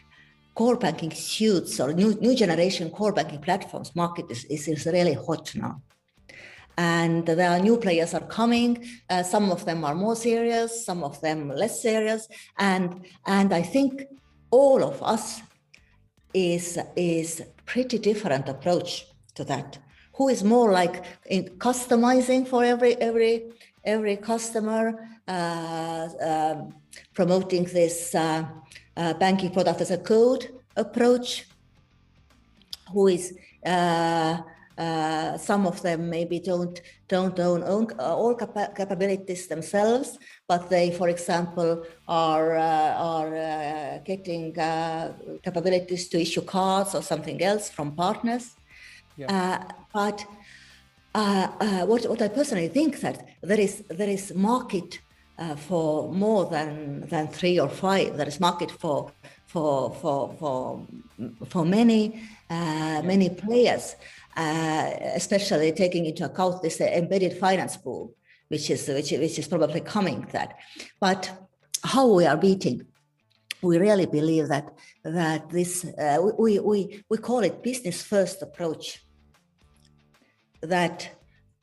[0.55, 5.13] core banking suits or new, new generation core banking platforms market is, is, is really
[5.13, 5.81] hot now.
[6.77, 8.71] And there are new players are coming.
[9.09, 12.27] Uh, some of them are more serious some of them less serious.
[12.57, 14.03] And and i think
[14.51, 15.41] all of us
[16.33, 19.77] is is pretty different approach to that.
[20.13, 23.51] Who is more like in customizing for every every
[23.83, 26.75] every customer uh, um,
[27.13, 28.45] promoting this uh,
[28.95, 31.45] uh, banking product as a code approach?
[32.93, 34.41] Who is uh, uh,
[34.77, 40.69] uh, some of them maybe don't don't own, own uh, all capa- capabilities themselves, but
[40.69, 47.41] they, for example, are uh, are uh, getting uh, capabilities to issue cards or something
[47.41, 48.55] else from partners.
[49.17, 49.63] Yeah.
[49.93, 50.25] but
[51.87, 54.99] what what I personally think that there is there is market
[55.67, 58.17] for more than than three or five.
[58.17, 59.11] There is market for
[59.45, 60.85] for for for
[61.47, 63.95] for many uh, many players,
[64.37, 68.09] uh, especially taking into account this embedded finance boom,
[68.47, 70.27] which is which, which is probably coming.
[70.31, 70.55] That,
[70.99, 71.31] but
[71.83, 72.85] how we are beating,
[73.61, 79.03] we really believe that that this uh, we we we call it business first approach.
[80.61, 81.09] That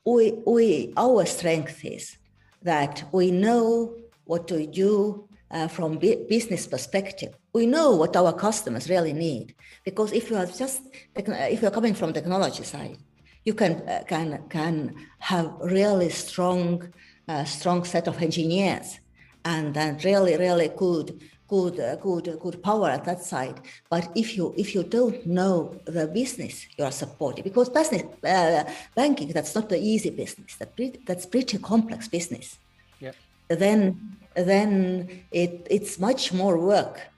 [0.05, 2.17] we we our strength is
[2.61, 8.89] that we know what to do uh, from business perspective we know what our customers
[8.89, 10.81] really need because if you are just
[11.15, 12.97] if you're coming from technology side
[13.45, 16.93] you can uh, can can have really strong
[17.27, 18.99] uh, strong set of engineers
[19.45, 23.59] and then really really good good uh, good good power at that side.
[23.89, 28.63] But if you if you don't know the business you are supporting because business uh,
[28.95, 30.55] banking that's not the easy business.
[30.55, 30.71] That
[31.05, 32.57] that's pretty complex business.
[32.99, 33.11] Yeah.
[33.49, 37.13] then then it it's much more work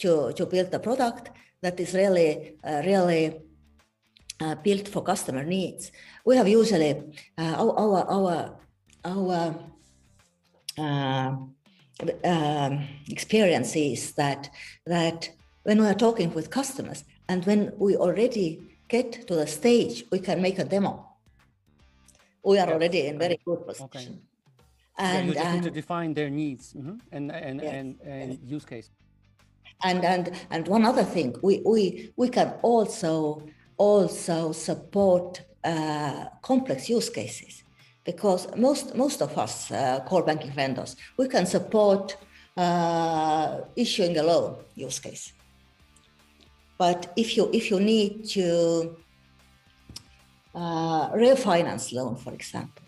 [0.00, 1.30] to, to build a product
[1.62, 3.32] that is really, uh, really uh,
[4.62, 5.92] built for customer needs.
[6.24, 6.92] We have usually
[7.38, 8.56] uh, our, our, our,
[9.04, 9.54] our
[10.78, 11.36] uh,
[12.24, 14.50] um, experiences that,
[14.86, 15.30] that
[15.64, 20.18] when we are talking with customers and when we already get to the stage, we
[20.18, 21.06] can make a demo.
[22.42, 23.84] We are already in very good position.
[23.84, 24.08] Okay.
[24.98, 26.96] And, yeah, you just and, need to define their needs mm-hmm.
[27.12, 28.38] and, and, yes, and, and yes.
[28.44, 28.90] use case
[29.84, 33.42] and and and one other thing we we we can also
[33.80, 37.64] also support uh, complex use cases.
[38.04, 42.16] Because most most of us uh, core banking vendors we can support
[42.56, 45.32] uh, issuing a loan use case.
[46.78, 48.96] But if you if you need to
[50.54, 52.84] uh, refinance loan for example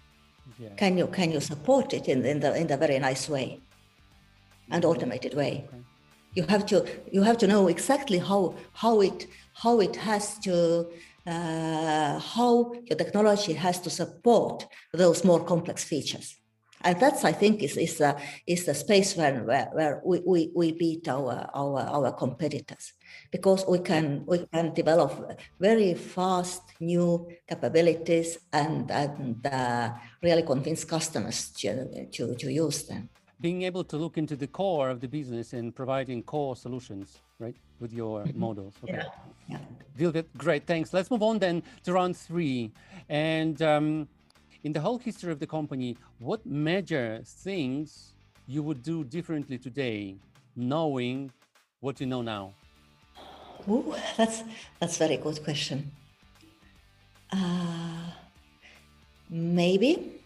[0.58, 0.74] yeah.
[0.80, 3.60] can you can you support it in, in the in the very nice way
[4.70, 5.54] and automated way?
[5.68, 5.91] Okay
[6.34, 10.86] you have to you have to know exactly how how it how it has to
[11.26, 16.36] uh, how your technology has to support those more complex features.
[16.84, 20.50] And that's i think is is a is the space where where, where we, we,
[20.52, 22.94] we beat our our our competitors.
[23.30, 25.12] Because we can we can develop
[25.60, 29.92] very fast new capabilities and and uh,
[30.22, 33.08] really convince customers to, to to use them
[33.42, 37.56] being able to look into the core of the business and providing core solutions, right,
[37.80, 38.38] with your mm-hmm.
[38.38, 38.74] models.
[38.84, 39.02] Okay.
[39.48, 39.58] Yeah.
[39.98, 40.22] yeah.
[40.38, 40.94] great, thanks.
[40.94, 42.70] Let's move on then to round three.
[43.08, 44.08] And um,
[44.62, 48.12] in the whole history of the company, what major things
[48.46, 50.14] you would do differently today,
[50.54, 51.32] knowing
[51.80, 52.54] what you know now?
[53.68, 54.42] Ooh, that's
[54.80, 55.90] that's very good question.
[57.30, 58.10] Uh,
[59.30, 60.21] maybe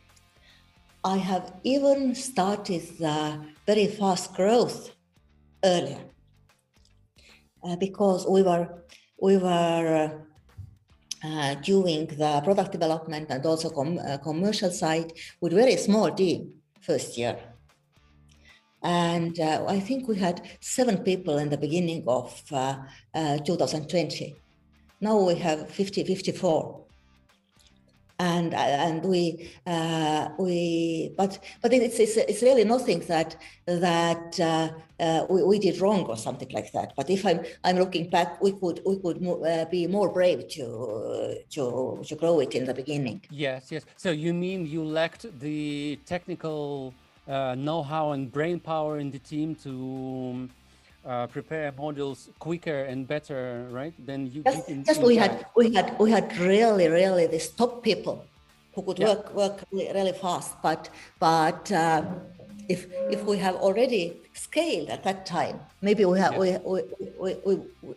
[1.06, 4.90] I have even started the very fast growth
[5.62, 6.00] earlier
[7.62, 8.66] uh, because we were
[9.22, 10.26] we were
[11.22, 16.54] uh, doing the product development and also com- uh, commercial side with very small team
[16.80, 17.38] first year.
[18.82, 22.78] And uh, I think we had seven people in the beginning of uh,
[23.14, 24.34] uh, 2020.
[25.00, 26.85] Now we have 50, 54
[28.18, 34.70] and and we uh, we but but it's, it's it's really nothing that that uh,
[35.00, 36.94] uh, we, we did wrong or something like that.
[36.96, 41.36] But if I'm I'm looking back, we could we could uh, be more brave to
[41.50, 43.20] to to grow it in the beginning.
[43.30, 43.84] Yes, yes.
[43.96, 46.94] So you mean you lacked the technical
[47.28, 50.48] uh, know-how and brain power in the team to
[51.06, 53.94] uh, prepare modules quicker and better, right?
[53.98, 58.24] Then you just, just we had we had we had really really these top people
[58.74, 59.08] who could yeah.
[59.08, 60.60] work work really, really, fast.
[60.62, 62.04] But but uh,
[62.68, 66.58] if if we have already scaled at that time, maybe we have yeah.
[66.64, 66.82] we, we,
[67.18, 67.94] we, we, we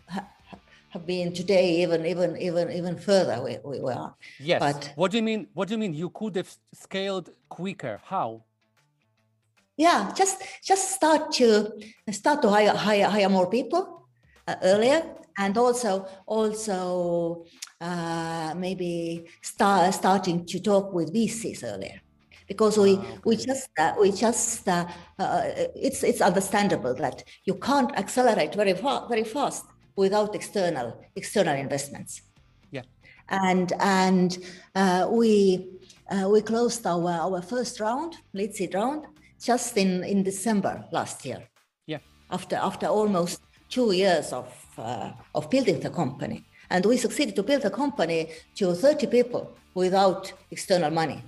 [0.89, 4.13] have been today even even even even further we, we are.
[4.39, 4.59] Yes.
[4.59, 5.47] But what do you mean?
[5.53, 5.93] What do you mean?
[5.93, 7.99] You could have scaled quicker?
[8.05, 8.43] How?
[9.79, 11.71] Yeah just just start to
[12.11, 13.99] start to hire hire, hire more people
[14.49, 15.03] uh, earlier.
[15.37, 17.45] And also also
[17.79, 22.01] uh, maybe start starting to talk with VCs earlier.
[22.47, 23.19] Because we oh, okay.
[23.23, 24.85] we just uh, we just uh,
[25.17, 25.41] uh,
[25.75, 29.65] it's it's understandable that you can't accelerate very far very fast
[29.95, 32.21] without external external investments.
[32.71, 32.85] Yeah.
[33.29, 34.37] And and
[34.75, 35.69] uh, we
[36.09, 39.05] uh, we closed our our first round, lead seed round,
[39.39, 41.41] just in in December last year.
[41.85, 41.99] Yeah.
[42.29, 47.43] After after almost two years of uh, of building the company, and we succeeded to
[47.43, 51.23] build a company to 30 people without external money.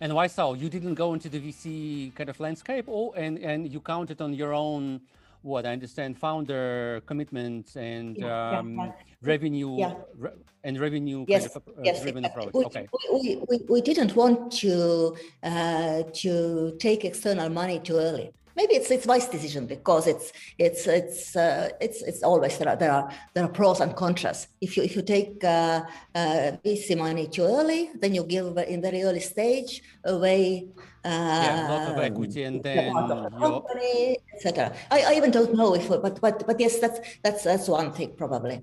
[0.00, 0.54] And why so?
[0.54, 4.34] You didn't go into the VC kind of landscape, or and and you counted on
[4.34, 5.00] your own
[5.42, 8.92] what I understand founder commitments and yeah, um, yeah, yeah.
[9.22, 10.30] revenue re
[10.62, 12.52] and revenue yes, kind of, uh, yes, driven approach.
[12.52, 12.86] We, okay.
[13.12, 18.90] We, we, we didn't want to uh, to take external money too early maybe it's
[18.90, 23.10] it's wise decision because it's it's it's uh, it's it's always there are there are
[23.34, 24.48] there are pros and cons.
[24.60, 25.82] If you if you take uh,
[26.14, 30.68] uh, VC money too early, then you give in very early stage away.
[31.02, 34.74] Uh, yeah, lot of equity and then the company, etc.
[34.90, 38.12] I, I even don't know if, but but but yes, that's that's that's one thing
[38.16, 38.62] probably.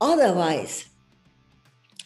[0.00, 0.86] Otherwise,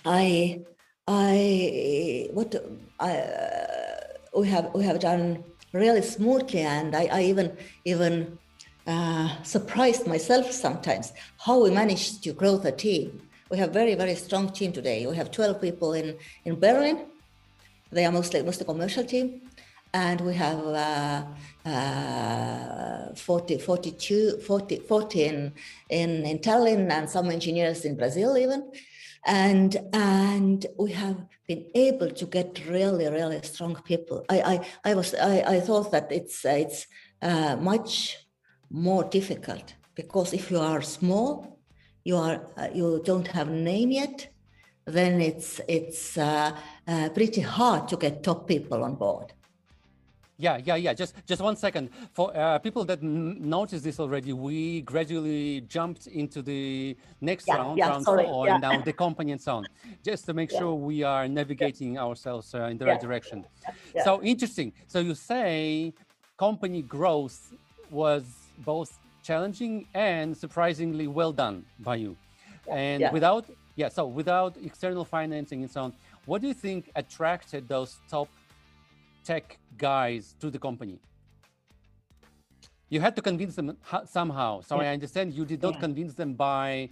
[0.05, 0.61] I
[1.09, 2.55] I what
[3.01, 4.01] I uh,
[4.37, 6.61] we have we have done really smoothly.
[6.61, 8.39] And I, I even even
[8.87, 13.23] uh, surprised myself sometimes how we managed to grow the team.
[13.51, 15.07] We have very very strong team today.
[15.07, 17.07] We have 12 people in in Berlin.
[17.93, 19.43] They are mostly mostly commercial team,
[19.93, 21.25] and we have uh,
[21.69, 25.53] uh, 40, 42, 40, 40 in,
[25.91, 28.71] in, in Tallinn and some engineers in Brazil even.
[29.25, 31.17] And and we have
[31.47, 34.25] been able to get really really strong people.
[34.29, 36.87] I i, I was I, I thought that it's it's
[37.21, 38.19] uh, much
[38.71, 41.61] more difficult because if you are small
[42.05, 44.29] you are uh, you don't have name yet
[44.87, 46.19] then it's it's
[46.89, 49.33] uh, pretty hard to get top people on board
[50.43, 50.93] yeah, yeah, yeah.
[50.93, 51.91] Just just one second.
[52.13, 57.79] For uh, people that noticed this already, we gradually jumped into the next yeah, round,
[57.79, 58.55] yeah, round sorry, four, yeah.
[58.55, 59.67] and now the company and so on,
[60.03, 63.45] just to make sure we are navigating ourselves uh, in the right direction.
[64.03, 64.73] So interesting.
[64.89, 65.95] So you say
[66.37, 67.53] company growth
[67.91, 68.25] was
[68.65, 72.17] both challenging and surprisingly well done by you,
[72.69, 73.45] and without
[73.77, 75.93] yeah, so without external financing and so on,
[76.27, 78.29] what do you think attracted those top
[79.25, 80.99] tech guys to the company?
[82.89, 84.61] You had to convince them somehow.
[84.61, 84.91] So yeah.
[84.91, 85.81] I understand you did not yeah.
[85.81, 86.91] convince them by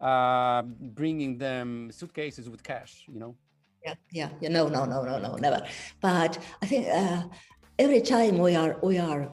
[0.00, 3.36] uh, bringing them suitcases with cash, you know?
[3.84, 4.48] Yeah, yeah, yeah.
[4.48, 5.66] No, no, no, no, no, never.
[6.00, 7.24] But I think uh,
[7.78, 9.28] every time we are we are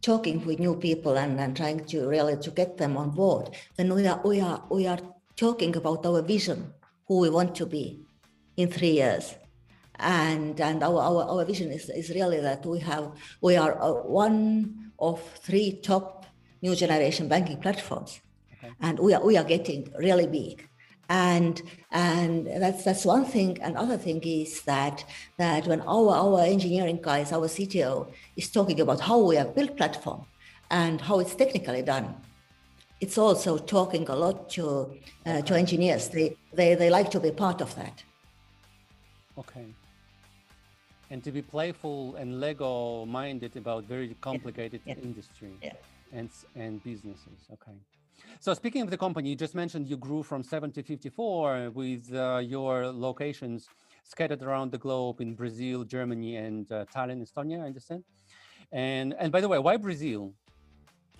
[0.00, 3.94] talking with new people and, and trying to really to get them on board, then
[3.94, 4.98] we are we are we are
[5.36, 6.74] talking about our vision,
[7.06, 8.00] who we want to be
[8.56, 9.34] in three years.
[9.96, 13.92] And and our, our, our vision is, is really that we have we are uh,
[13.92, 16.26] one of three top
[16.60, 18.20] new generation banking platforms.
[18.64, 18.72] Okay.
[18.80, 20.68] and we are we are getting really big.
[21.08, 23.58] And and that's that's one thing.
[23.60, 25.04] Another thing is that
[25.36, 29.76] that when our our engineering guys our cto is talking about how we have built
[29.76, 30.24] platform
[30.70, 32.14] and how it's technically done
[33.02, 34.64] it's also talking a lot to
[35.26, 36.08] uh, to engineers.
[36.08, 38.02] They, they they like to be part of that
[39.38, 39.66] okay
[41.12, 44.94] and to be playful and Lego minded about very complicated yeah.
[45.08, 45.74] Industry yeah.
[46.18, 47.40] and and businesses.
[47.52, 47.76] Okay.
[48.40, 52.04] So speaking of the company, you just mentioned you grew from 7 to 54 with
[52.14, 53.68] uh, your locations
[54.04, 58.02] scattered around the globe in Brazil, Germany, and uh, Tallinn, Estonia, I understand.
[58.72, 60.32] And and by the way, why Brazil?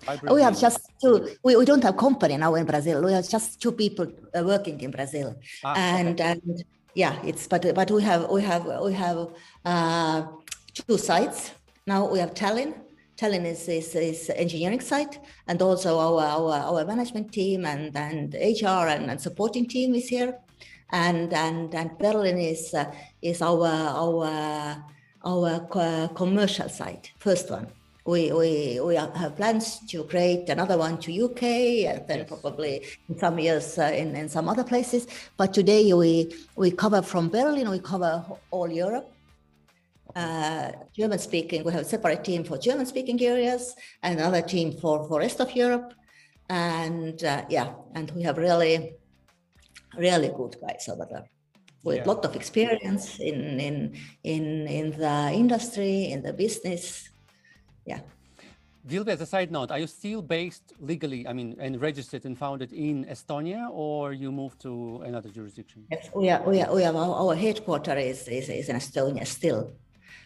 [0.05, 0.35] Why Brazil?
[0.37, 1.15] We have just two.
[1.45, 2.97] We, we don't have company now in Brazil.
[3.03, 6.31] We have just two people uh, working in Brazil, ah, and okay.
[6.31, 6.63] and
[6.95, 9.27] yeah it's but but we have we have we have
[9.65, 10.23] uh,
[10.73, 11.51] two sites.
[11.85, 12.73] Now we have Tallinn.
[13.17, 18.33] Tallinn is, is, is engineering site and also our, our, our management team and, and
[18.33, 20.39] HR and, and supporting team is here.
[20.91, 22.91] And and and Berlin is uh,
[23.21, 24.83] is our our
[25.25, 27.67] our commercial site first one
[28.05, 32.27] we, we, we have plans to create another one to UK and then yes.
[32.27, 35.07] probably in some years uh, in, in some other places.
[35.37, 39.09] But today we, we cover from Berlin, we cover all Europe.
[40.15, 43.73] Uh, German speaking, we have a separate team for German speaking areas
[44.03, 45.93] and another team for, for rest of Europe.
[46.49, 48.95] And uh, yeah, and we have really,
[49.97, 51.25] really good guys over there
[51.83, 52.05] with a yeah.
[52.05, 57.09] lot of experience in, in, in, in the industry, in the business,
[57.85, 57.99] yeah.
[58.85, 62.37] Vilve, as a side note, are you still based legally, I mean, and registered and
[62.37, 65.85] founded in Estonia, or you moved to another jurisdiction?
[65.89, 66.41] Yes, we are.
[66.43, 66.75] We are.
[66.75, 69.71] We are our, our headquarters is, is, is in Estonia still.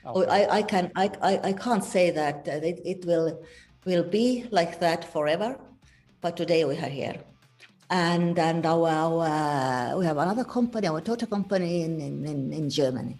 [0.06, 0.28] Okay.
[0.28, 0.92] I, I can.
[0.96, 3.44] I, I, I can't say that uh, it, it will
[3.86, 5.60] will be like that forever,
[6.22, 7.18] but today we are here.
[7.90, 13.18] and and our, our we have another company, our daughter company in, in, in Germany.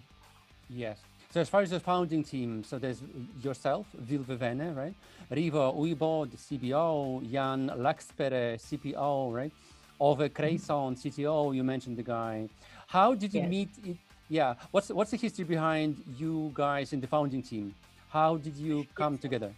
[0.68, 0.98] Yes.
[1.38, 3.00] So as far as the founding team, so there's
[3.40, 4.92] yourself, Vilve Vene, right?
[5.30, 9.52] Rivo Uibo, the CBO, Jan Laxpere, CPO, right?
[10.00, 12.48] Ove Creyson, CTO, you mentioned the guy.
[12.88, 13.50] How did you yes.
[13.50, 13.68] meet?
[13.86, 13.96] It?
[14.28, 14.54] Yeah.
[14.72, 17.72] What's what's the history behind you guys in the founding team?
[18.08, 19.52] How did you come together?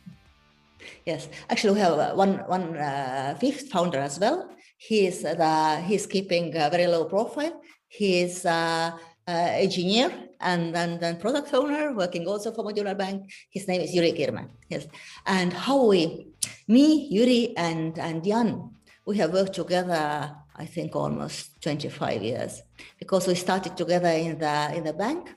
[1.06, 4.50] Yes, actually, we have uh, one one uh, fifth founder as well.
[4.76, 7.58] He is the he's keeping a very low profile.
[7.88, 13.30] He is uh, uh, engineer and, then product owner working also for Modularbank.
[13.50, 14.50] His name is Yuri Kirman.
[14.68, 14.86] Yes,
[15.26, 16.26] and how we,
[16.68, 18.70] me, Yuri, and and Jan,
[19.06, 20.36] we have worked together.
[20.56, 22.60] I think almost 25 years
[22.98, 25.34] because we started together in the in the bank.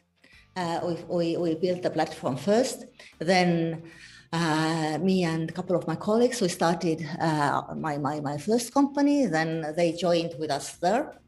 [0.55, 2.85] Uh, we, we we built the platform first,
[3.19, 3.83] then
[4.33, 8.73] uh, me and a couple of my colleagues, we started uh, my, my, my first
[8.73, 9.27] company.
[9.27, 11.19] Then they joined with us there.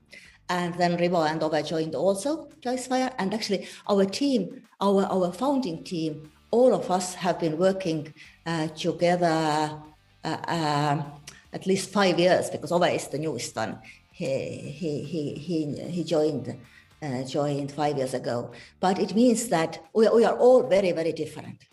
[0.50, 3.14] And then Rivo and Ove joined also Icefire.
[3.18, 8.14] And actually, our team, our, our founding team, all of us have been working
[8.46, 9.82] uh, together
[10.24, 11.06] uh, um,
[11.52, 13.80] at least five years because Ove is the newest one.
[14.12, 16.56] He, he, he, he, he joined,
[17.02, 18.52] uh, joined five years ago.
[18.80, 21.66] But it means that we, we are all very, very different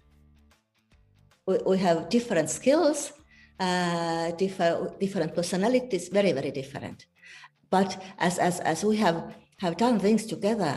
[1.46, 3.12] we, we have different skills,
[3.58, 7.06] uh, different, different personalities, very, very different.
[7.72, 10.74] But as, as, as we have, have done things together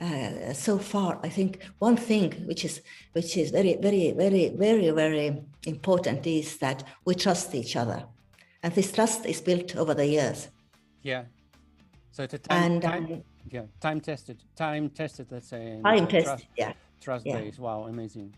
[0.00, 2.82] uh, so far, I think one thing which is,
[3.12, 8.04] which is very, very, very, very, very important is that we trust each other.
[8.64, 10.48] And this trust is built over the years.
[11.02, 11.26] Yeah.
[12.10, 13.22] So it's a time, and, time um,
[13.52, 15.80] yeah, time tested, time tested, let's say.
[15.84, 16.72] Time tested, yeah.
[17.00, 17.38] Trust yeah.
[17.38, 17.60] based.
[17.60, 18.34] Wow, amazing.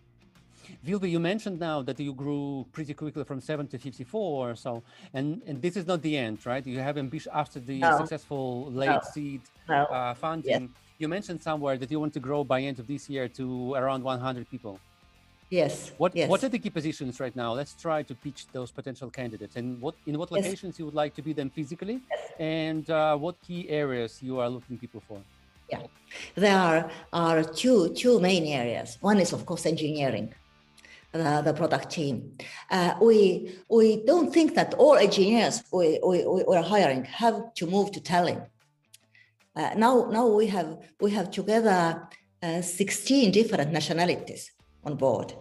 [0.82, 4.82] Vilve, you mentioned now that you grew pretty quickly from seven to 54 or so,
[5.14, 6.66] and, and this is not the end, right?
[6.66, 7.98] You have ambition after the no.
[7.98, 9.00] successful late no.
[9.12, 9.84] seed no.
[9.84, 10.50] Uh, funding.
[10.50, 10.70] Yes.
[10.98, 14.02] You mentioned somewhere that you want to grow by end of this year to around
[14.02, 14.80] 100 people.
[15.50, 15.92] Yes.
[15.98, 16.28] What yes.
[16.28, 17.52] What are the key positions right now?
[17.52, 20.78] Let's try to pitch those potential candidates, and what in what locations yes.
[20.80, 22.32] you would like to be them physically, yes.
[22.40, 25.20] and uh, what key areas you are looking people for.
[25.70, 25.82] Yeah,
[26.34, 28.98] there are are two two main areas.
[29.00, 30.34] One is of course engineering
[31.16, 32.32] the, the product team.
[32.70, 37.66] Uh, we we don't think that all engineers we, we, we are hiring have to
[37.66, 38.46] move to Tallinn.
[39.54, 42.08] Uh, now now we have we have together
[42.42, 44.52] uh, 16 different nationalities
[44.84, 45.34] on board,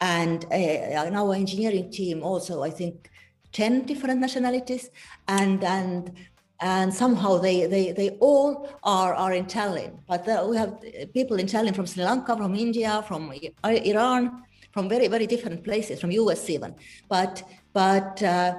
[0.00, 3.10] and uh, in our engineering team also I think
[3.52, 4.90] 10 different nationalities,
[5.28, 6.12] and and
[6.60, 9.98] and somehow they, they, they all are, are in Tallinn.
[10.08, 10.78] But we have
[11.12, 13.32] people in Tallinn from Sri Lanka, from India, from
[13.64, 14.42] Iran,
[14.72, 16.74] from very, very different places, from US even.
[17.08, 17.42] But,
[17.72, 18.54] but uh,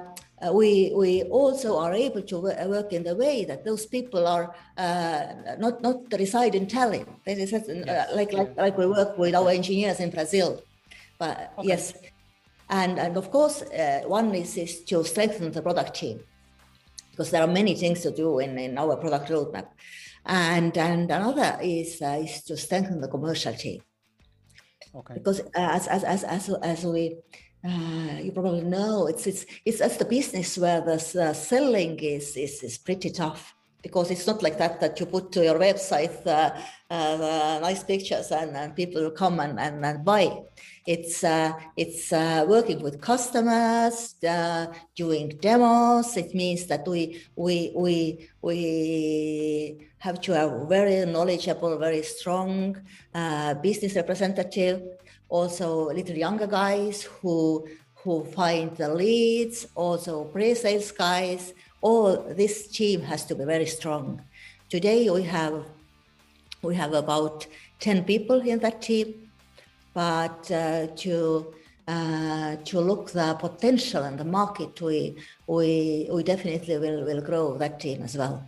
[0.52, 5.56] we, we also are able to work in the way that those people are uh,
[5.58, 7.06] not, not reside in Tallinn.
[7.26, 7.52] Yes.
[7.52, 10.62] Uh, like, like, like we work with our engineers in Brazil.
[11.18, 11.68] But okay.
[11.68, 11.94] yes,
[12.68, 16.20] and, and of course, uh, one is, is to strengthen the product team
[17.16, 19.68] because there are many things to do in, in our product roadmap.
[20.26, 23.80] And, and another is, uh, is to strengthen the commercial team.
[24.94, 25.14] Okay.
[25.14, 27.16] Because uh, as, as, as, as, as we,
[27.64, 32.36] uh, you probably know, it's, it's, it's as the business where the uh, selling is,
[32.36, 36.26] is, is pretty tough because it's not like that that you put to your website
[36.26, 36.50] uh,
[36.90, 40.26] uh, nice pictures and, and people will come and, and, and buy.
[40.86, 46.16] It's uh, it's uh, working with customers, uh, doing demos.
[46.16, 52.76] It means that we we we we have to have very knowledgeable, very strong
[53.12, 54.80] uh, business representative.
[55.28, 57.66] Also, little younger guys who
[57.96, 59.66] who find the leads.
[59.74, 61.52] Also, pre-sales guys.
[61.80, 64.22] All this team has to be very strong.
[64.70, 65.64] Today we have
[66.62, 67.48] we have about
[67.80, 69.25] ten people in that team
[69.96, 71.54] but uh, to
[71.88, 75.16] uh, to look the potential and the market, we
[75.46, 78.46] we we definitely will will grow that team as well.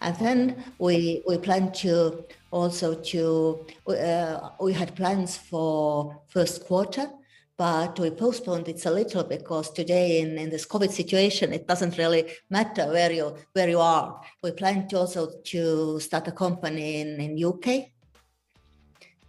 [0.00, 7.10] And then we we plan to also to uh, we had plans for first quarter,
[7.58, 11.98] but we postponed it a little because today in, in this COVID situation, it doesn't
[11.98, 14.22] really matter where you where you are.
[14.42, 17.90] We plan to also to start a company in, in UK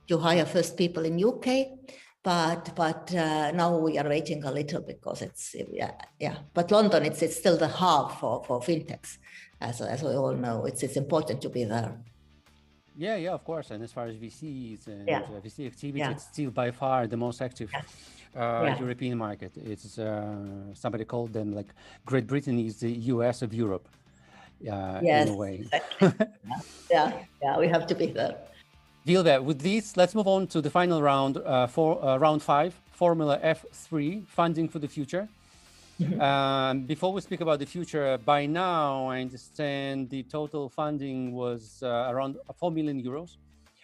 [0.10, 1.48] to hire first people in UK,
[2.24, 6.38] but but uh, now we are waiting a little because it's yeah yeah.
[6.54, 9.18] But London, it's it's still the hub for for fintechs,
[9.62, 10.66] as as we all know.
[10.66, 11.92] It's it's important to be there.
[12.98, 13.72] Yeah, yeah, of course.
[13.72, 15.22] And as far as VCs and yeah.
[15.46, 16.12] VC activity, yeah.
[16.12, 17.72] it's still by far the most active
[18.36, 19.54] uh, European market.
[19.56, 21.70] It's uh, somebody called them like
[22.06, 23.88] Great Britain is the US of Europe.
[24.62, 25.56] Uh, yes, in a way.
[25.62, 26.12] Exactly.
[26.92, 28.36] yeah, yeah, we have to be there.
[29.10, 32.76] Vilve, with this, let's move on to the final round, uh, for uh, round five,
[32.92, 35.28] Formula F3, funding for the future.
[36.00, 36.22] Mm-hmm.
[36.22, 41.82] Um, before we speak about the future, by now I understand the total funding was
[41.82, 43.38] uh, around 4 million euros.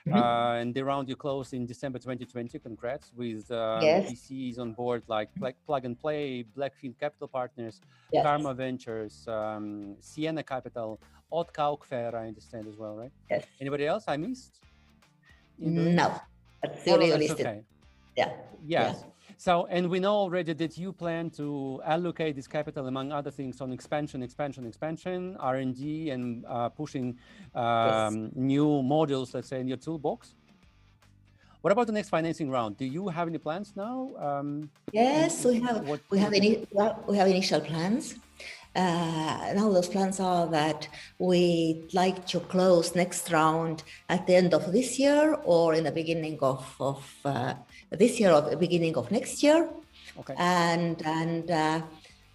[0.08, 0.14] Mm-hmm.
[0.14, 2.60] Uh, and the round you closed in December 2020.
[2.60, 4.12] Congrats with uh, yes.
[4.12, 7.82] VCs on board like, like Plug and Play, Blackfin Capital Partners,
[8.14, 8.24] yes.
[8.24, 11.00] Karma Ventures, um, Siena Capital,
[11.32, 13.12] Odd Kaukfer, I understand as well, right?
[13.32, 13.46] Yes.
[13.60, 14.60] Anybody else I missed?
[15.60, 16.20] No,
[16.62, 17.46] that's the only listed.
[17.46, 17.62] Okay.
[18.16, 18.32] Yeah.
[18.66, 18.98] Yes.
[19.00, 19.10] Yeah.
[19.38, 23.60] So, and we know already that you plan to allocate this capital, among other things,
[23.60, 27.18] on expansion, expansion, expansion, R&D, and uh, pushing
[27.54, 28.32] um, yes.
[28.36, 30.36] new modules, let's say, in your toolbox.
[31.62, 32.78] What about the next financing round?
[32.78, 34.12] Do you have any plans now?
[34.20, 35.88] Um, yes, we have.
[35.88, 36.68] What, we have any.
[37.08, 38.16] We have initial plans.
[38.76, 44.54] Uh, now those plans are that we'd like to close next round at the end
[44.54, 47.54] of this year or in the beginning of, of uh,
[47.92, 49.70] this year or the beginning of next year.
[50.20, 50.36] Okay.
[50.38, 51.82] And and uh,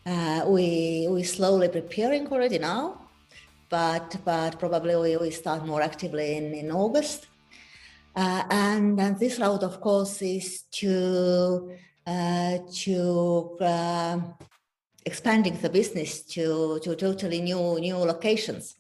[0.07, 3.01] uh we we slowly preparing already now,
[3.68, 7.26] but but probably we, we start more actively in, in August.
[8.16, 11.70] Uh, and, and this route, of course, is to
[12.07, 13.57] uh, to
[15.07, 18.77] expanding the business to to totally new new locations.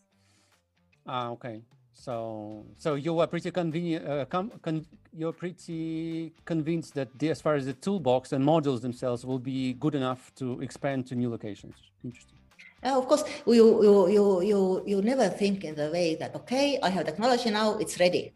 [1.06, 1.62] Ah, okay.
[1.94, 4.06] So so you were pretty convenient.
[4.06, 8.80] Uh, con, con, you're pretty convinced that the, as far as the toolbox and modules
[8.80, 11.74] themselves will be good enough to expand to new locations.
[12.04, 12.38] Interesting.
[12.82, 16.78] Uh, of course, you, you you you you never think in the way that okay,
[16.82, 18.32] I have technology now, it's ready.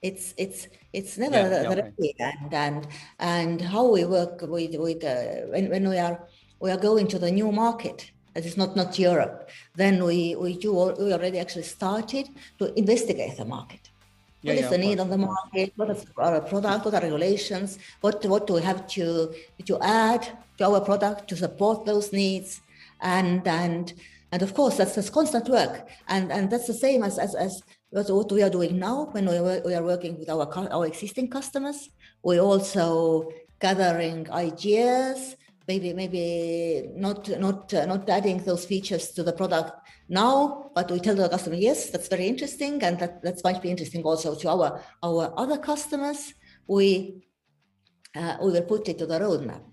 [0.00, 2.14] It's it's it's never yeah, yeah, ready, okay.
[2.20, 2.86] and and
[3.18, 6.28] and how we work with with uh, when when we are
[6.60, 10.56] we are going to the new market that is not not Europe, then we we
[10.56, 13.90] do we already actually started to investigate the market.
[14.42, 15.72] Yeah, what is yeah, the need of the market?
[15.76, 16.84] What is our product?
[16.84, 17.78] What are regulations?
[18.00, 19.34] What what do we have to
[19.66, 22.60] to add to our product to support those needs?
[23.00, 23.92] And and
[24.32, 25.88] and of course that's that's constant work.
[26.08, 29.40] And and that's the same as as as what we are doing now when we,
[29.66, 31.90] we are working with our our existing customers.
[32.22, 35.36] We also gathering ideas
[35.70, 36.24] maybe maybe
[37.06, 39.72] not not uh, not adding those features to the product
[40.08, 40.36] now,
[40.76, 44.02] but we tell the customer, yes, that's very interesting, and that that might be interesting
[44.10, 44.68] also to our
[45.08, 46.20] our other customers.
[46.76, 46.88] We
[48.20, 49.64] uh, we will put it to the roadmap,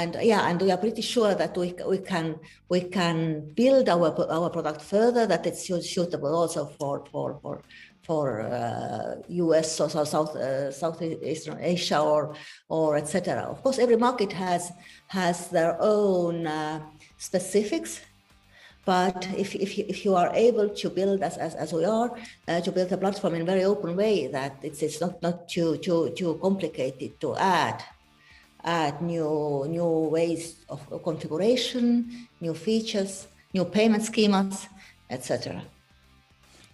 [0.00, 2.26] and yeah, and we are pretty sure that we we can
[2.72, 3.16] we can
[3.60, 4.08] build our
[4.38, 5.62] our product further that it's
[5.94, 7.54] suitable also for for for
[8.02, 12.34] for uh, US or South uh, Southeast Asia or
[12.68, 13.42] or etc.
[13.42, 14.72] Of course, every market has
[15.08, 16.80] has their own uh,
[17.18, 18.00] specifics.
[18.84, 22.10] But if, if, you, if you are able to build, as, as, as we are,
[22.48, 25.48] uh, to build a platform in a very open way, that it's, it's not, not
[25.48, 27.80] too, too, too complicated to add
[28.64, 34.68] add new new ways of configuration, new features, new payment schemas,
[35.10, 35.62] etc.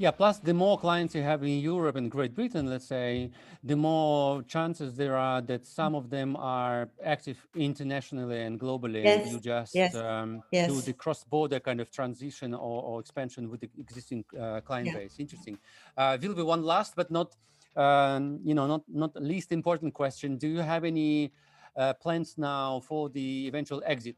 [0.01, 3.32] Yeah, plus the more clients you have in Europe and Great Britain, let's say,
[3.64, 9.03] the more chances there are that some of them are active internationally and globally.
[9.03, 9.24] Yes.
[9.24, 9.96] And you just yes.
[9.96, 10.70] Um, yes.
[10.70, 14.99] do the cross-border kind of transition or, or expansion with the existing uh, client yeah.
[14.99, 15.16] base.
[15.18, 15.59] Interesting.
[15.96, 17.34] Uh, be one last but not,
[17.74, 20.38] um, you know, not not least important question.
[20.38, 21.32] Do you have any
[21.76, 24.14] uh, plans now for the eventual exit?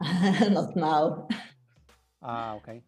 [0.50, 1.28] not now.
[2.20, 2.82] Ah, okay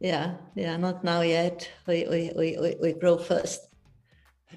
[0.00, 1.68] yeah yeah not now yet.
[1.86, 3.68] We we we, we grow first.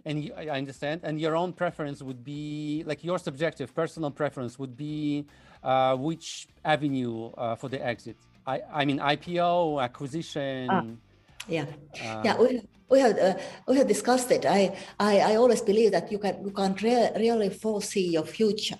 [0.05, 1.01] And you, i understand.
[1.03, 5.25] And your own preference would be like your subjective personal preference would be
[5.63, 8.17] uh, which avenue uh, for the exit?
[8.47, 10.67] I i mean ipo acquisition?
[10.69, 10.83] Ah,
[11.47, 11.65] yeah.
[12.03, 13.35] Uh, yeah we, we have uh,
[13.67, 14.45] we have discussed it.
[14.45, 18.79] I, I i always believe that you can you can't re- really foresee your future.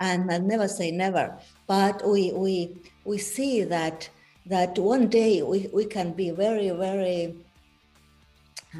[0.00, 1.38] And I never say never.
[1.66, 2.54] But we we
[3.04, 4.08] we see that
[4.48, 7.36] that one day we, we can be very, very,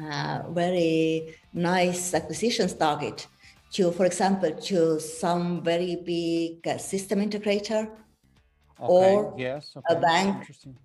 [0.01, 3.27] uh, very nice acquisitions target
[3.71, 7.93] to, for example, to some very big uh, system integrator okay.
[8.79, 9.95] or yes, okay.
[9.95, 10.39] a bank.
[10.39, 10.75] Interesting.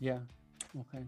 [0.00, 0.18] Yeah.
[0.78, 1.04] Okay.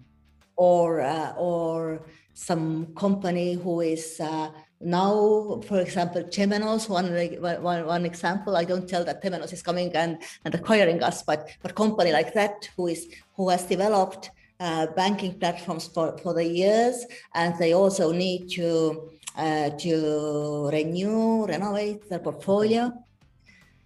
[0.57, 2.03] Or uh, or
[2.35, 7.11] some company who is uh, now, for example, Temenos, one,
[7.63, 11.49] one, one example, I don't tell that Temenos is coming and, and acquiring us, but
[11.63, 14.31] but company like that who is who has developed
[14.61, 17.05] uh, banking platforms for, for the years,
[17.35, 22.93] and they also need to uh, to renew, renovate their portfolio.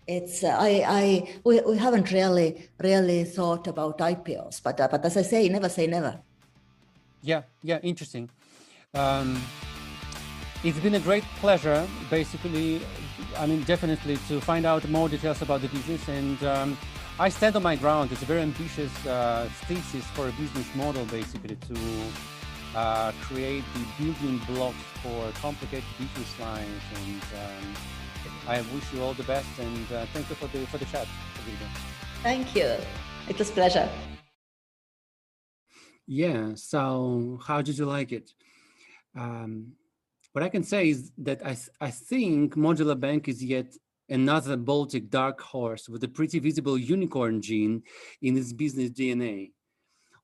[0.07, 5.05] It's uh, I I we, we haven't really really thought about IPOs, but uh, but
[5.05, 6.21] as I say, never say never.
[7.23, 8.31] Yeah, yeah, interesting.
[8.95, 9.41] Um,
[10.65, 12.81] it's been a great pleasure, basically,
[13.37, 16.09] I mean, definitely to find out more details about the business.
[16.09, 16.79] And um,
[17.19, 18.11] I stand on my ground.
[18.11, 21.79] It's a very ambitious uh, thesis for a business model, basically, to
[22.75, 26.83] uh, create the building blocks for complicated business lines.
[26.97, 27.75] And um,
[28.49, 29.49] I wish you all the best.
[29.61, 31.07] And uh, thank you for the, for the chat.
[32.23, 32.75] Thank you.
[33.29, 33.89] It was pleasure.
[36.07, 36.55] Yeah.
[36.57, 38.33] So how did you like it?
[39.17, 39.73] Um,
[40.39, 43.71] what I can say is that I, th I think Modularbank is yet
[44.09, 47.83] another Baltic dark horse with a pretty visible unicorn gene
[48.23, 49.51] in its business DNA.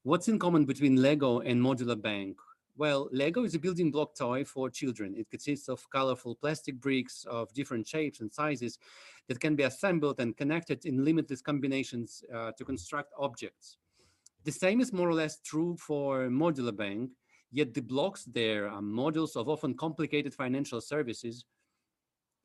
[0.05, 2.37] What's in common between Lego and Modular Bank?
[2.83, 5.17] Well, Lego is a building block toy for children.
[5.21, 8.79] It consists of colorful plastic bricks of different shapes and sizes
[9.27, 13.79] that can be assembled and connected in limitless combinations uh, to construct objects.
[14.45, 17.11] The same is more or less true for Modularbank,
[17.55, 21.45] yet the blocks there are modules of often complicated financial services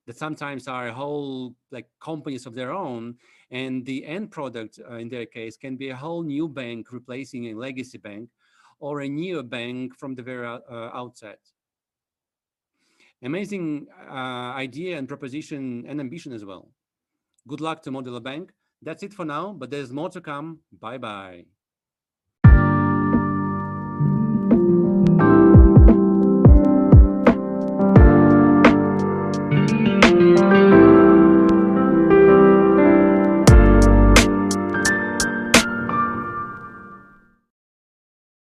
[0.06, 3.16] that sometimes are whole like companies of their own
[3.50, 7.48] and the end product uh, in their case can be a whole new bank replacing
[7.48, 8.30] a legacy bank
[8.80, 11.40] or a new bank from the very uh, outset.
[13.24, 16.70] Amazing uh, idea and proposition and ambition as well.
[17.48, 18.50] Good luck to Modularbank.
[18.84, 20.60] That's it for now but there's more to come.
[20.72, 21.59] Bye bye